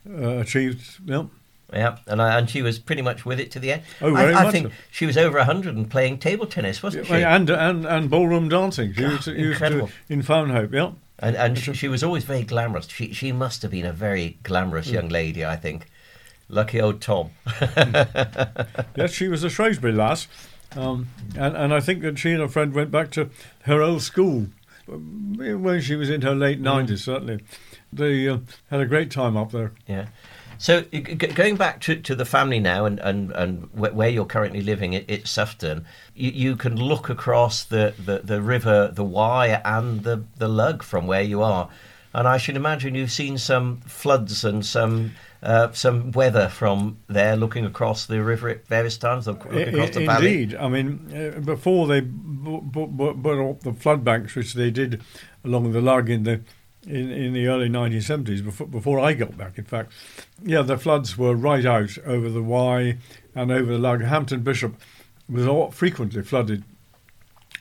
uh, 0.09 0.39
achieved. 0.39 0.97
Yeah. 1.05 1.25
yeah, 1.71 1.97
and 2.07 2.19
I, 2.19 2.39
and 2.39 2.49
she 2.49 2.63
was 2.63 2.79
pretty 2.79 3.03
much 3.03 3.23
with 3.23 3.39
it 3.39 3.51
to 3.51 3.59
the 3.59 3.73
end. 3.73 3.83
Oh, 4.01 4.15
I, 4.15 4.21
very 4.23 4.33
I 4.33 4.43
much 4.45 4.51
think 4.53 4.67
so. 4.69 4.73
she 4.89 5.05
was 5.05 5.15
over 5.17 5.43
hundred 5.43 5.75
and 5.75 5.91
playing 5.91 6.19
table 6.19 6.47
tennis, 6.47 6.81
wasn't 6.81 7.05
she? 7.05 7.13
And, 7.13 7.49
and 7.51 7.85
and 7.85 8.09
ballroom 8.09 8.49
dancing. 8.49 8.93
She 8.93 9.01
God, 9.01 9.11
used, 9.11 9.23
to, 9.25 9.31
used 9.31 9.59
to 9.59 9.65
incredible. 9.65 9.89
in 10.09 10.23
Fownhope. 10.23 10.73
Yeah. 10.73 10.91
And 11.19 11.35
and 11.35 11.57
she, 11.59 11.73
she 11.73 11.87
was 11.89 12.03
always 12.03 12.23
very 12.23 12.43
glamorous. 12.43 12.87
She 12.87 13.13
she 13.13 13.31
must 13.31 13.61
have 13.61 13.69
been 13.71 13.85
a 13.85 13.93
very 13.93 14.39
glamorous 14.41 14.87
Mm. 14.89 14.93
young 14.93 15.09
lady, 15.09 15.45
I 15.45 15.55
think. 15.55 15.85
Lucky 16.49 16.79
old 16.81 17.01
Tom. 17.01 17.31
Yes, 18.95 19.11
she 19.11 19.27
was 19.27 19.43
a 19.43 19.49
Shrewsbury 19.49 19.93
lass, 19.93 20.27
um, 20.75 21.07
and 21.35 21.55
and 21.57 21.73
I 21.73 21.79
think 21.79 22.01
that 22.03 22.19
she 22.19 22.31
and 22.31 22.41
her 22.41 22.47
friend 22.47 22.73
went 22.73 22.91
back 22.91 23.11
to 23.11 23.29
her 23.63 23.81
old 23.81 24.01
school 24.01 24.47
when 24.87 25.81
she 25.81 25.95
was 25.95 26.09
in 26.09 26.21
her 26.21 26.35
late 26.35 26.59
Mm. 26.59 26.63
nineties. 26.63 27.03
Certainly, 27.03 27.39
they 27.91 28.27
uh, 28.27 28.39
had 28.69 28.81
a 28.81 28.85
great 28.85 29.09
time 29.11 29.35
up 29.37 29.51
there. 29.51 29.71
Yeah. 29.87 30.07
So 30.59 30.81
g- 30.81 31.01
going 31.01 31.55
back 31.57 31.81
to, 31.81 31.95
to 31.97 32.15
the 32.15 32.23
family 32.25 32.59
now 32.59 32.85
and, 32.85 32.99
and, 32.99 33.31
and 33.31 33.67
where 33.73 34.07
you're 34.07 34.23
currently 34.25 34.61
living 34.61 34.95
at, 34.95 35.09
at 35.09 35.27
Sufton, 35.27 35.83
you, 36.15 36.31
you 36.31 36.55
can 36.55 36.77
look 36.77 37.09
across 37.09 37.63
the, 37.65 37.93
the, 37.97 38.19
the 38.19 38.41
river, 38.41 38.89
the 38.93 39.03
Wye 39.03 39.61
and 39.65 40.03
the, 40.03 40.23
the 40.37 40.47
Lug 40.47 40.81
from 40.83 41.05
where 41.07 41.23
you 41.23 41.41
are. 41.41 41.69
And 42.13 42.27
I 42.27 42.37
should 42.37 42.55
imagine 42.55 42.95
you've 42.95 43.11
seen 43.11 43.37
some 43.39 43.77
floods 43.81 44.45
and 44.45 44.65
some 44.65 45.13
uh, 45.43 45.71
some 45.73 46.11
weather 46.11 46.47
from 46.47 46.97
there 47.07 47.35
looking 47.35 47.65
across 47.65 48.05
the 48.05 48.23
river 48.23 48.47
at 48.49 48.65
various 48.67 48.97
times, 48.97 49.27
looking 49.27 49.51
across 49.59 49.89
the 49.91 50.03
I- 50.03 50.05
valley. 50.05 50.43
Indeed, 50.43 50.55
I 50.57 50.69
mean, 50.69 51.33
uh, 51.35 51.39
before 51.41 51.85
they 51.87 51.99
bu- 51.99 52.61
bu- 52.61 53.13
put 53.21 53.49
up 53.49 53.59
the 53.61 53.73
flood 53.73 54.03
banks, 54.03 54.35
which 54.35 54.53
they 54.53 54.71
did 54.71 55.01
along 55.43 55.71
the 55.73 55.81
Lug 55.81 56.09
in 56.09 56.23
the 56.23 56.41
in, 56.85 57.11
in 57.11 57.31
the 57.33 57.47
early 57.47 57.69
1970s, 57.69 58.43
before, 58.43 58.67
before 58.67 58.99
I 58.99 59.13
got 59.13 59.37
back, 59.37 59.57
in 59.57 59.63
fact, 59.63 59.93
yeah, 60.43 60.61
the 60.63 60.77
floods 60.77 61.17
were 61.17 61.33
right 61.33 61.65
out 61.65 61.97
over 62.05 62.27
the 62.29 62.43
Wye 62.43 62.97
and 63.33 63.51
over 63.51 63.71
the 63.71 63.77
Lug. 63.77 64.01
Hampton 64.01 64.41
Bishop 64.41 64.75
was 65.29 65.47
all, 65.47 65.71
frequently 65.71 66.21
flooded, 66.23 66.63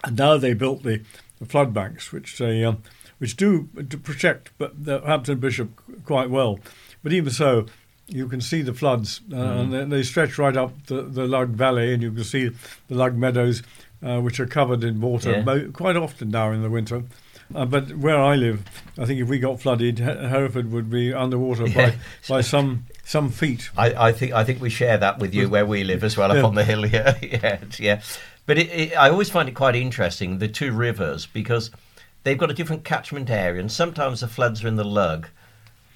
and 0.02 0.18
now 0.18 0.36
they 0.36 0.54
built 0.54 0.82
the, 0.82 1.02
the 1.38 1.46
flood 1.46 1.72
banks, 1.72 2.12
which 2.12 2.38
they 2.38 2.64
um, 2.64 2.82
which 3.18 3.36
do 3.36 3.68
to 3.88 3.96
protect 3.96 4.50
but 4.58 4.84
the 4.84 5.00
Hampton 5.02 5.38
Bishop 5.38 5.70
quite 6.04 6.28
well. 6.30 6.58
But 7.02 7.12
even 7.12 7.32
so, 7.32 7.66
you 8.08 8.28
can 8.28 8.40
see 8.40 8.62
the 8.62 8.74
floods, 8.74 9.20
uh, 9.32 9.36
and 9.36 9.72
they, 9.72 9.84
they 9.84 10.02
stretch 10.02 10.38
right 10.38 10.56
up 10.56 10.86
the, 10.86 11.02
the 11.02 11.26
Lug 11.26 11.50
Valley, 11.50 11.92
and 11.94 12.02
you 12.02 12.12
can 12.12 12.24
see 12.24 12.48
the 12.88 12.94
Lug 12.94 13.16
Meadows, 13.16 13.62
uh, 14.02 14.20
which 14.20 14.38
are 14.40 14.46
covered 14.46 14.84
in 14.84 15.00
water 15.00 15.30
Yeah. 15.32 15.42
mo- 15.42 15.70
quite 15.72 15.96
often 15.96 16.30
now 16.30 16.50
in 16.52 16.62
the 16.62 16.70
winter. 16.70 17.04
Uh, 17.54 17.64
but 17.66 17.96
where 17.96 18.18
I 18.18 18.34
live, 18.36 18.64
I 18.98 19.04
think 19.04 19.20
if 19.20 19.28
we 19.28 19.38
got 19.38 19.60
flooded, 19.60 19.98
He- 19.98 20.04
Hereford 20.04 20.70
would 20.72 20.88
be 20.90 21.12
underwater 21.12 21.66
Yeah. 21.66 21.90
by, 21.90 21.96
by 22.36 22.40
some 22.40 22.86
some 23.04 23.30
feet. 23.30 23.68
I, 23.76 24.08
I 24.08 24.12
think 24.12 24.32
I 24.32 24.44
think 24.44 24.60
we 24.60 24.70
share 24.70 24.96
that 24.98 25.18
with 25.18 25.34
you 25.34 25.48
where 25.50 25.66
we 25.66 25.84
live 25.84 26.02
as 26.04 26.16
well 26.16 26.30
up 26.30 26.36
Yeah. 26.38 26.44
on 26.44 26.54
the 26.54 26.64
hill 26.64 26.82
here. 26.94 27.16
yeah, 27.20 27.58
yeah. 27.78 28.00
But 28.46 28.58
it, 28.58 28.70
it, 28.70 28.96
I 28.96 29.10
always 29.10 29.28
find 29.28 29.48
it 29.48 29.54
quite 29.54 29.76
interesting 29.76 30.38
the 30.38 30.48
two 30.48 30.72
rivers 30.72 31.26
because 31.26 31.70
they've 32.24 32.38
got 32.38 32.50
a 32.50 32.54
different 32.54 32.84
catchment 32.84 33.28
area, 33.28 33.60
and 33.60 33.70
sometimes 33.70 34.20
the 34.20 34.28
floods 34.28 34.64
are 34.64 34.68
in 34.68 34.76
the 34.76 34.84
Lug, 34.84 35.28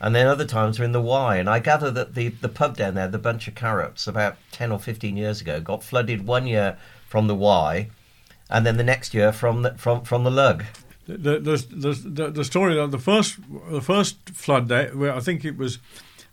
and 0.00 0.14
then 0.14 0.26
other 0.26 0.44
times 0.44 0.76
they're 0.76 0.84
in 0.84 0.92
the 0.92 1.00
Wye. 1.00 1.36
And 1.36 1.48
I 1.48 1.58
gather 1.58 1.90
that 1.90 2.14
the 2.14 2.28
the 2.28 2.48
pub 2.48 2.76
down 2.76 2.94
there, 2.94 3.08
the 3.08 3.18
Bunch 3.18 3.48
of 3.48 3.54
Carrots, 3.54 4.06
about 4.06 4.36
ten 4.52 4.72
or 4.72 4.78
fifteen 4.78 5.16
years 5.16 5.40
ago, 5.40 5.60
got 5.60 5.82
flooded 5.82 6.26
one 6.26 6.46
year 6.46 6.76
from 7.06 7.26
the 7.26 7.34
Wye, 7.34 7.90
and 8.50 8.66
then 8.66 8.76
the 8.76 8.84
next 8.84 9.14
year 9.14 9.32
from 9.32 9.62
the 9.62 9.74
from 9.74 10.02
from 10.02 10.24
the 10.24 10.30
Lug. 10.30 10.64
The, 11.08 11.38
the, 11.38 11.56
the, 12.04 12.30
the, 12.32 12.44
story 12.44 12.74
that 12.74 12.90
the 12.90 12.98
first 12.98 13.38
the 13.70 13.80
first 13.80 14.30
flood 14.30 14.68
day, 14.68 14.90
where 14.92 15.14
I 15.14 15.20
think 15.20 15.44
it 15.44 15.56
was 15.56 15.78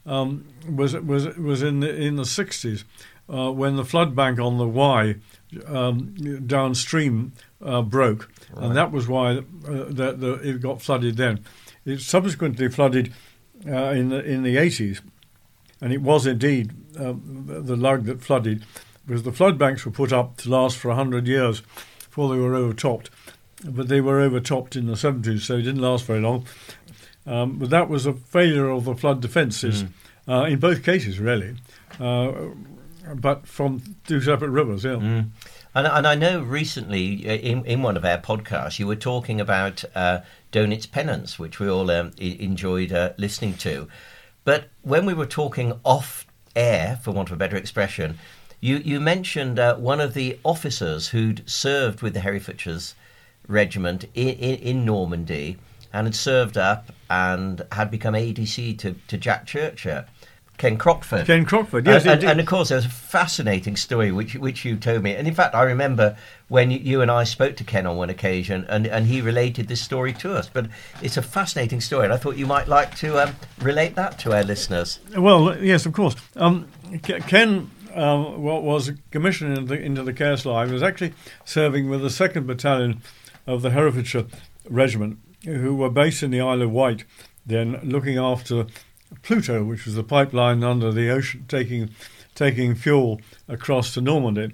um, 0.03 0.47
was 0.67 0.95
was 0.95 1.27
was 1.37 1.61
in 1.61 1.79
the 1.81 1.95
in 1.95 2.15
the 2.15 2.25
sixties 2.25 2.83
uh, 3.31 3.51
when 3.51 3.75
the 3.75 3.85
flood 3.85 4.15
bank 4.15 4.39
on 4.39 4.57
the 4.57 4.67
Wye 4.67 5.17
um, 5.67 6.15
downstream 6.47 7.33
uh, 7.63 7.83
broke, 7.83 8.31
Right. 8.51 8.65
and 8.65 8.75
that 8.75 8.91
was 8.91 9.07
why 9.07 9.37
uh, 9.37 9.41
the, 9.63 10.15
the, 10.17 10.33
it 10.41 10.61
got 10.61 10.81
flooded. 10.81 11.17
Then 11.17 11.41
it 11.85 12.01
subsequently 12.01 12.67
flooded 12.69 13.13
uh, 13.67 13.91
in 13.91 14.09
the 14.09 14.23
in 14.23 14.43
the 14.43 14.57
eighties, 14.57 15.01
and 15.81 15.93
it 15.93 16.01
was 16.01 16.25
indeed 16.25 16.71
um, 16.99 17.45
the, 17.47 17.75
lug 17.75 18.05
that 18.05 18.21
flooded, 18.21 18.63
because 19.05 19.23
the 19.23 19.31
flood 19.31 19.57
banks 19.57 19.85
were 19.85 19.91
put 19.91 20.13
up 20.13 20.37
to 20.37 20.49
last 20.49 20.77
for 20.77 20.93
hundred 20.93 21.27
years 21.27 21.61
before 21.99 22.33
they 22.33 22.39
were 22.39 22.55
overtopped 22.55 23.09
but 23.63 23.87
they 23.87 24.01
were 24.01 24.19
overtopped 24.19 24.75
in 24.75 24.87
the 24.87 24.93
70s, 24.93 25.41
so 25.41 25.55
it 25.55 25.63
didn't 25.63 25.81
last 25.81 26.05
very 26.05 26.19
long. 26.19 26.45
Um, 27.25 27.57
but 27.57 27.69
that 27.69 27.89
was 27.89 28.05
a 28.05 28.13
failure 28.13 28.69
of 28.69 28.85
the 28.85 28.95
flood 28.95 29.21
defences 29.21 29.85
uh, 30.27 30.43
in 30.43 30.59
both 30.59 30.83
cases, 30.83 31.19
really. 31.19 31.55
Uh, 31.99 32.33
but 33.15 33.47
from 33.47 33.95
two 34.07 34.21
separate 34.21 34.49
rivers, 34.49 34.83
yeah. 34.83 34.91
Mm. 34.91 35.29
And, 35.75 35.87
and 35.87 36.07
I 36.07 36.15
know 36.15 36.41
recently 36.41 37.27
uh, 37.27 37.33
in, 37.33 37.65
in 37.65 37.81
one 37.81 37.97
of 37.97 38.05
our 38.05 38.17
podcasts 38.17 38.79
you 38.79 38.87
were 38.87 38.95
talking 38.95 39.41
about 39.41 39.83
uh, 39.95 40.19
Donit's 40.53 40.85
Penance, 40.85 41.37
which 41.37 41.59
we 41.59 41.69
all 41.69 41.91
um, 41.91 42.11
I- 42.21 42.37
enjoyed 42.39 42.93
uh, 42.93 43.11
listening 43.17 43.55
to. 43.55 43.89
But 44.45 44.69
when 44.83 45.05
we 45.05 45.13
were 45.13 45.25
talking 45.25 45.73
off 45.83 46.25
air, 46.55 46.99
for 47.03 47.11
want 47.11 47.29
of 47.29 47.33
a 47.33 47.37
better 47.37 47.57
expression, 47.57 48.17
you, 48.61 48.77
you 48.77 49.01
mentioned 49.01 49.59
uh, 49.59 49.75
one 49.75 49.99
of 49.99 50.13
the 50.13 50.39
officers 50.45 51.09
who'd 51.09 51.43
served 51.49 52.01
with 52.01 52.13
the 52.13 52.21
Herefordshires 52.21 52.93
Regiment 53.47 54.05
in, 54.13 54.29
in, 54.29 54.55
in 54.59 54.85
Normandy 54.85 55.57
and 55.91 56.07
had 56.07 56.15
served 56.15 56.57
up 56.57 56.93
and 57.09 57.65
had 57.73 57.91
become 57.91 58.13
ADC 58.13 58.77
to, 58.79 58.95
to 59.07 59.17
Jack 59.17 59.45
Churcher. 59.45 60.05
Ken 60.57 60.77
Crockford. 60.77 61.25
Ken 61.25 61.45
Crockford, 61.45 61.85
yes, 61.85 62.05
and, 62.05 62.21
and, 62.21 62.23
and 62.23 62.39
of 62.39 62.45
course, 62.45 62.69
there's 62.69 62.85
a 62.85 62.89
fascinating 62.89 63.75
story 63.75 64.11
which 64.11 64.35
which 64.35 64.63
you 64.63 64.77
told 64.77 65.03
me. 65.03 65.15
And 65.15 65.27
in 65.27 65.33
fact, 65.33 65.55
I 65.55 65.63
remember 65.63 66.15
when 66.47 66.71
you, 66.71 66.79
you 66.79 67.01
and 67.01 67.09
I 67.09 67.23
spoke 67.23 67.55
to 67.57 67.63
Ken 67.63 67.85
on 67.85 67.97
one 67.97 68.09
occasion, 68.09 68.65
and, 68.69 68.85
and 68.85 69.07
he 69.07 69.21
related 69.21 69.67
this 69.67 69.81
story 69.81 70.13
to 70.13 70.33
us. 70.33 70.49
But 70.51 70.67
it's 71.01 71.17
a 71.17 71.21
fascinating 71.21 71.81
story, 71.81 72.05
and 72.05 72.13
I 72.13 72.17
thought 72.17 72.37
you 72.37 72.45
might 72.45 72.67
like 72.67 72.95
to 72.97 73.21
um, 73.21 73.35
relate 73.59 73.95
that 73.95 74.19
to 74.19 74.33
our 74.33 74.43
listeners. 74.43 74.99
Well, 75.17 75.57
yes, 75.61 75.85
of 75.85 75.93
course. 75.93 76.15
Um, 76.35 76.67
Ken 77.01 77.69
uh, 77.95 78.33
was 78.37 78.91
commissioned 79.11 79.57
into 79.57 79.75
the, 79.75 79.81
into 79.81 80.03
the. 80.03 80.13
He 80.13 80.73
was 80.73 80.83
actually 80.83 81.13
serving 81.45 81.89
with 81.89 82.01
the 82.01 82.07
2nd 82.07 82.45
Battalion 82.45 83.01
of 83.47 83.61
the 83.61 83.71
Herefordshire 83.71 84.25
Regiment, 84.69 85.19
who 85.43 85.75
were 85.75 85.89
based 85.89 86.23
in 86.23 86.31
the 86.31 86.41
Isle 86.41 86.61
of 86.61 86.71
Wight, 86.71 87.03
then 87.45 87.79
looking 87.83 88.17
after 88.17 88.67
Pluto, 89.21 89.63
which 89.63 89.85
was 89.85 89.95
the 89.95 90.03
pipeline 90.03 90.63
under 90.63 90.91
the 90.91 91.09
ocean, 91.09 91.45
taking 91.47 91.89
taking 92.35 92.75
fuel 92.75 93.21
across 93.47 93.93
to 93.93 94.01
Normandy. 94.01 94.53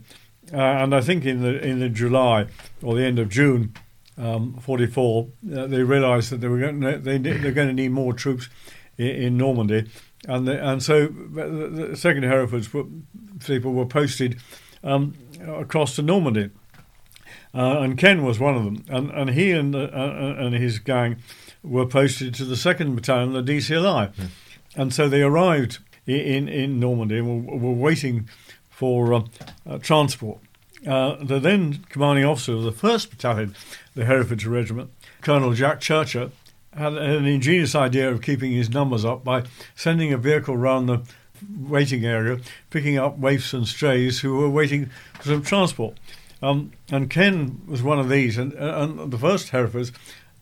Uh, 0.51 0.57
and 0.57 0.95
I 0.95 1.01
think 1.01 1.25
in 1.25 1.41
the 1.41 1.63
in 1.63 1.79
the 1.79 1.89
July 1.89 2.47
or 2.81 2.95
the 2.95 3.03
end 3.03 3.19
of 3.19 3.29
June, 3.29 3.73
um, 4.17 4.55
44, 4.55 5.27
uh, 5.55 5.67
they 5.67 5.83
realised 5.83 6.31
that 6.31 6.41
they 6.41 6.47
were 6.47 6.59
going 6.59 6.79
they 6.79 7.17
they're 7.17 7.51
going 7.51 7.67
to 7.67 7.73
need 7.73 7.91
more 7.91 8.13
troops 8.13 8.49
in, 8.97 9.07
in 9.07 9.37
Normandy, 9.37 9.89
and 10.27 10.47
the, 10.47 10.67
and 10.67 10.83
so 10.83 11.07
the, 11.07 11.95
Second 11.95 12.23
Herefords 12.23 12.73
were, 12.73 12.85
people 13.45 13.73
were 13.73 13.85
posted 13.85 14.39
um, 14.83 15.15
across 15.47 15.95
to 15.95 16.01
Normandy. 16.01 16.49
Uh, 17.51 17.79
and 17.79 17.97
Ken 17.97 18.23
was 18.23 18.39
one 18.39 18.55
of 18.55 18.63
them, 18.63 18.85
and 18.89 19.09
and 19.09 19.31
he 19.31 19.51
and 19.51 19.75
uh, 19.75 19.79
and 19.81 20.53
his 20.53 20.77
gang 20.77 21.17
were 21.63 21.85
posted 21.85 22.33
to 22.35 22.45
the 22.45 22.55
second 22.55 22.95
battalion, 22.95 23.33
the 23.33 23.41
DCLI, 23.41 24.13
and 24.75 24.93
so 24.93 25.09
they 25.09 25.21
arrived 25.21 25.79
in 26.05 26.47
in 26.47 26.79
Normandy 26.79 27.17
and 27.17 27.47
were, 27.47 27.57
were 27.57 27.73
waiting 27.73 28.27
for 28.69 29.13
uh, 29.13 29.21
uh, 29.67 29.77
transport. 29.79 30.39
Uh, 30.87 31.17
the 31.21 31.39
then 31.39 31.85
commanding 31.89 32.23
officer 32.23 32.53
of 32.53 32.63
the 32.63 32.71
first 32.71 33.09
battalion, 33.09 33.53
the 33.95 34.05
Herefordshire 34.05 34.49
Regiment, 34.49 34.89
Colonel 35.21 35.53
Jack 35.53 35.81
Churcher, 35.81 36.31
had 36.73 36.93
an 36.93 37.25
ingenious 37.25 37.75
idea 37.75 38.09
of 38.09 38.21
keeping 38.21 38.53
his 38.53 38.69
numbers 38.69 39.03
up 39.03 39.23
by 39.23 39.43
sending 39.75 40.13
a 40.13 40.17
vehicle 40.17 40.55
round 40.55 40.87
the 40.87 41.01
waiting 41.59 42.05
area, 42.05 42.39
picking 42.69 42.97
up 42.97 43.17
waifs 43.17 43.53
and 43.53 43.67
strays 43.67 44.21
who 44.21 44.37
were 44.37 44.49
waiting 44.49 44.89
for 45.15 45.23
some 45.23 45.41
transport. 45.41 45.97
Um, 46.41 46.71
and 46.89 47.09
Ken 47.09 47.61
was 47.67 47.83
one 47.83 47.99
of 47.99 48.07
these, 48.07 48.37
and, 48.37 48.53
and 48.53 49.11
the 49.11 49.17
first 49.17 49.49
Herefords 49.49 49.91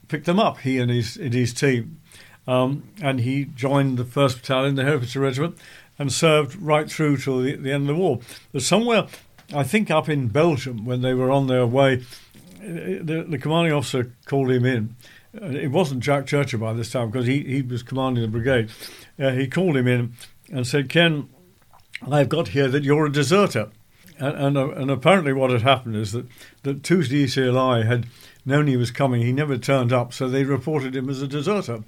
picked 0.08 0.26
them 0.26 0.40
up, 0.40 0.60
he 0.60 0.78
and 0.78 0.92
his, 0.92 1.18
and 1.18 1.34
his 1.34 1.54
team. 1.54 2.00
Um, 2.48 2.84
and 3.02 3.22
he 3.22 3.46
joined 3.46 3.98
the 3.98 4.06
1st 4.06 4.38
Battalion, 4.38 4.76
the 4.76 4.84
Herefordshire 4.84 5.22
Regiment, 5.22 5.58
and 6.00 6.12
served 6.12 6.56
right 6.56 6.90
through 6.90 7.18
till 7.18 7.42
the, 7.42 7.56
the 7.56 7.72
end 7.72 7.90
of 7.90 7.96
the 7.96 8.02
war. 8.02 8.20
But 8.54 8.62
somewhere, 8.62 9.08
I 9.54 9.64
think 9.64 9.92
up 9.92 10.08
in 10.08 10.30
Belgium, 10.30 10.86
when 10.86 11.02
they 11.02 11.14
were 11.14 11.32
on 11.32 11.48
their 11.48 11.66
way, 11.66 12.04
the, 12.60 13.26
the 13.28 13.38
commanding 13.38 13.74
officer 13.74 14.12
called 14.26 14.52
him 14.52 14.66
in. 14.66 14.96
It 15.34 15.72
wasn't 15.72 16.02
Jack 16.02 16.26
Churcher 16.26 16.58
by 16.58 16.74
this 16.74 16.92
time 16.92 17.12
because 17.12 17.28
he, 17.28 17.44
he 17.44 17.62
was 17.62 17.84
commanding 17.84 18.24
the 18.24 18.30
brigade. 18.30 18.70
Uh, 19.20 19.32
he 19.32 19.48
called 19.48 19.78
him 19.78 19.88
in 19.88 20.14
and 20.52 20.66
said, 20.66 20.90
Ken, 20.90 21.30
I've 22.10 22.30
got 22.30 22.50
here 22.50 22.68
that 22.68 22.84
you're 22.84 23.06
a 23.06 23.12
deserter. 23.12 23.70
And, 24.20 24.36
and, 24.36 24.58
uh, 24.58 24.70
and 24.72 24.90
apparently, 24.90 25.34
what 25.34 25.52
had 25.52 25.62
happened 25.62 25.96
is 25.96 26.12
that, 26.12 26.26
that 26.64 26.84
two 26.84 27.00
DCLI 27.00 27.86
had 27.86 28.08
known 28.48 28.68
he 28.68 28.78
was 28.78 28.90
coming. 28.92 29.22
He 29.22 29.32
never 29.32 29.58
turned 29.58 29.92
up, 29.92 30.14
so 30.14 30.28
they 30.28 30.44
reported 30.44 30.96
him 30.96 31.10
as 31.10 31.22
a 31.22 31.28
deserter. 31.28 31.84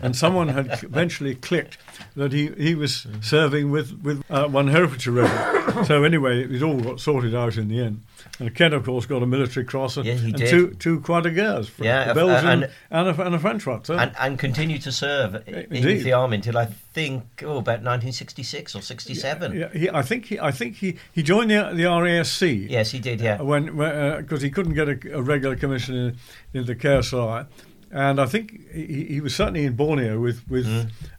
and 0.00 0.16
someone 0.16 0.48
had 0.48 0.82
eventually 0.84 1.34
clicked 1.34 1.78
that 2.14 2.32
he, 2.32 2.48
he 2.56 2.74
was 2.74 3.06
serving 3.20 3.70
with, 3.70 4.00
with 4.02 4.22
uh, 4.30 4.46
one 4.46 4.68
Herefordshire 4.68 5.12
regiment. 5.12 5.86
so, 5.86 6.04
anyway, 6.04 6.44
it 6.44 6.62
all 6.62 6.80
got 6.80 7.00
sorted 7.00 7.34
out 7.34 7.56
in 7.56 7.68
the 7.68 7.80
end. 7.80 8.02
And 8.38 8.54
Ken, 8.54 8.72
of 8.72 8.84
course, 8.84 9.06
got 9.06 9.22
a 9.22 9.26
military 9.26 9.64
cross 9.64 9.96
and, 9.96 10.06
Yeah, 10.06 10.12
and 10.14 10.36
two, 10.36 10.74
two 10.78 11.00
Croix 11.00 11.20
de 11.22 11.30
Guerres, 11.30 11.68
fr- 11.68 11.84
Yeah, 11.84 12.08
a 12.08 12.10
uh, 12.10 12.14
Belgian 12.14 12.48
and- 12.64 12.70
and, 12.90 13.08
a, 13.08 13.22
and 13.26 13.34
a 13.34 13.38
French 13.38 13.66
one. 13.66 13.82
And, 13.88 14.12
and 14.18 14.38
continued 14.38 14.82
to 14.82 14.92
serve 14.92 15.34
i- 15.36 15.38
in 15.50 15.66
Indeed. 15.76 16.02
the 16.04 16.12
army 16.12 16.36
until 16.36 16.58
I 16.58 16.66
think 16.66 17.24
oh 17.42 17.58
about 17.58 17.82
1966 17.82 18.74
or 18.74 18.82
67. 18.82 19.56
yeah, 19.58 19.68
he, 19.72 19.88
I 19.90 20.02
think 20.02 20.26
he, 20.26 20.38
I 20.40 20.50
think 20.50 20.76
he, 20.76 20.96
he 21.12 21.22
joined 21.22 21.50
the, 21.50 21.70
the 21.74 21.84
RASC. 21.84 22.68
Yes, 22.70 22.90
he 22.90 22.98
did. 22.98 23.20
Yeah, 23.20 23.40
when 23.42 23.76
because 23.76 24.42
he 24.42 24.50
couldn't 24.50 24.74
get 24.74 24.88
a, 24.88 25.16
a 25.18 25.22
regular 25.22 25.56
commission 25.56 25.94
in, 25.96 26.16
in 26.52 26.66
the 26.66 26.74
KSI. 26.74 27.46
And 27.92 28.20
I 28.20 28.26
think 28.26 28.72
he, 28.72 29.04
he 29.04 29.20
was 29.20 29.34
certainly 29.34 29.64
in 29.64 29.74
Borneo 29.74 30.18
with 30.18 30.42
with 30.50 30.66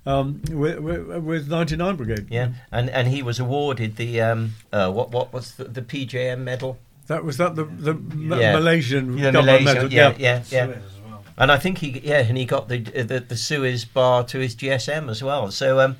um, 0.05 0.41
with, 0.51 0.79
with, 0.79 1.07
with 1.23 1.49
99 1.49 1.95
Brigade. 1.95 2.27
yeah, 2.29 2.49
and 2.71 2.89
and 2.89 3.07
he 3.07 3.23
was 3.23 3.39
awarded 3.39 3.95
the 3.95 4.19
um 4.21 4.53
uh, 4.73 4.91
what 4.91 5.09
what 5.11 5.31
was 5.31 5.53
the, 5.55 5.63
the 5.63 5.81
PJM 5.81 6.39
medal? 6.39 6.77
That 7.07 7.23
was 7.23 7.37
that 7.37 7.55
the 7.55 7.65
the 7.65 7.95
Yeah. 8.17 8.53
Malaysian 8.53 9.17
Yeah, 9.17 9.31
government 9.31 9.63
Malaysia, 9.63 9.73
medal. 9.83 9.93
yeah, 9.93 10.13
yeah, 10.17 10.43
yeah. 10.49 10.65
Suez 10.65 10.77
as 10.77 11.01
well. 11.09 11.23
And 11.37 11.51
I 11.51 11.57
think 11.57 11.77
he, 11.79 11.99
yeah, 12.03 12.19
and 12.19 12.37
he 12.37 12.45
got 12.45 12.67
the 12.69 12.79
the, 12.79 13.19
the 13.19 13.37
Suez 13.37 13.85
bar 13.85 14.23
to 14.25 14.39
his 14.39 14.55
GSM 14.55 15.09
as 15.09 15.23
well. 15.23 15.51
So 15.51 15.79
um, 15.79 15.97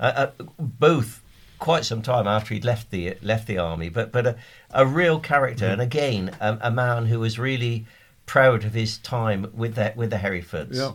uh, 0.00 0.30
uh, 0.38 0.44
both 0.58 1.22
quite 1.58 1.84
some 1.84 2.02
time 2.02 2.26
after 2.26 2.54
he'd 2.54 2.64
left 2.64 2.90
the 2.90 3.16
left 3.22 3.46
the 3.46 3.58
army, 3.58 3.88
but 3.88 4.12
but 4.12 4.26
a, 4.26 4.36
a 4.70 4.86
real 4.86 5.20
character, 5.20 5.66
and 5.66 5.80
again 5.80 6.34
a, 6.40 6.58
a 6.62 6.70
man 6.70 7.06
who 7.06 7.20
was 7.20 7.38
really 7.38 7.86
proud 8.26 8.64
of 8.64 8.74
his 8.74 8.98
time 8.98 9.50
with 9.54 9.74
the 9.74 9.92
with 9.96 10.10
the 10.10 10.18
Herefords. 10.18 10.78
Yeah. 10.78 10.92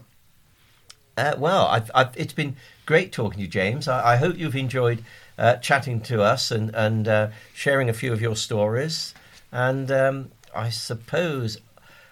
Uh, 1.17 1.35
well, 1.37 1.67
I've, 1.67 1.91
I've, 1.93 2.15
it's 2.15 2.33
been 2.33 2.55
great 2.85 3.11
talking 3.11 3.37
to 3.37 3.41
you, 3.43 3.47
James. 3.47 3.87
I, 3.87 4.13
I 4.13 4.15
hope 4.15 4.37
you've 4.37 4.55
enjoyed 4.55 5.03
uh, 5.37 5.57
chatting 5.57 6.01
to 6.01 6.21
us 6.21 6.51
and 6.51 6.73
and 6.73 7.07
uh, 7.07 7.27
sharing 7.53 7.89
a 7.89 7.93
few 7.93 8.11
of 8.13 8.21
your 8.21 8.35
stories. 8.35 9.13
And 9.51 9.91
um, 9.91 10.31
I 10.55 10.69
suppose 10.69 11.57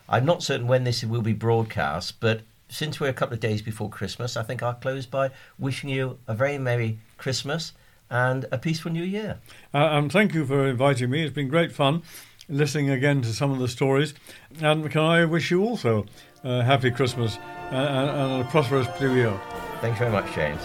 I'm 0.08 0.26
not 0.26 0.44
certain 0.44 0.68
when 0.68 0.84
this 0.84 1.04
will 1.04 1.22
be 1.22 1.34
broadcast, 1.34 2.20
but 2.20 2.42
since 2.70 3.00
we're 3.00 3.10
a 3.10 3.14
couple 3.14 3.34
of 3.34 3.40
days 3.40 3.62
before 3.62 3.90
Christmas, 3.90 4.38
I 4.38 4.44
think 4.44 4.62
I'll 4.62 4.74
close 4.74 5.06
by 5.06 5.32
wishing 5.58 5.90
you 5.90 6.20
a 6.28 6.34
very 6.34 6.58
merry 6.58 7.00
Christmas 7.18 7.74
and 8.10 8.46
a 8.52 8.58
peaceful 8.58 8.92
New 8.92 9.04
Year. 9.04 9.38
Uh, 9.74 9.78
and 9.78 10.12
thank 10.12 10.34
you 10.34 10.46
for 10.46 10.68
inviting 10.68 11.10
me. 11.10 11.24
It's 11.24 11.34
been 11.34 11.48
great 11.48 11.72
fun 11.72 12.04
listening 12.50 12.90
again 12.90 13.22
to 13.22 13.34
some 13.34 13.52
of 13.52 13.60
the 13.60 13.68
stories. 13.68 14.14
And 14.62 14.90
can 14.90 15.02
I 15.02 15.26
wish 15.26 15.52
you 15.52 15.64
also 15.64 16.06
a 16.44 16.64
happy 16.64 16.92
Christmas 16.92 17.38
and, 17.70 17.88
and 17.88 18.10
and 18.10 18.42
a 18.42 18.46
prosperous 18.50 18.88
new 19.00 19.14
year? 19.14 19.40
Thanks 19.82 20.00
very 20.00 20.12
much, 20.12 20.34
James. 20.34 20.62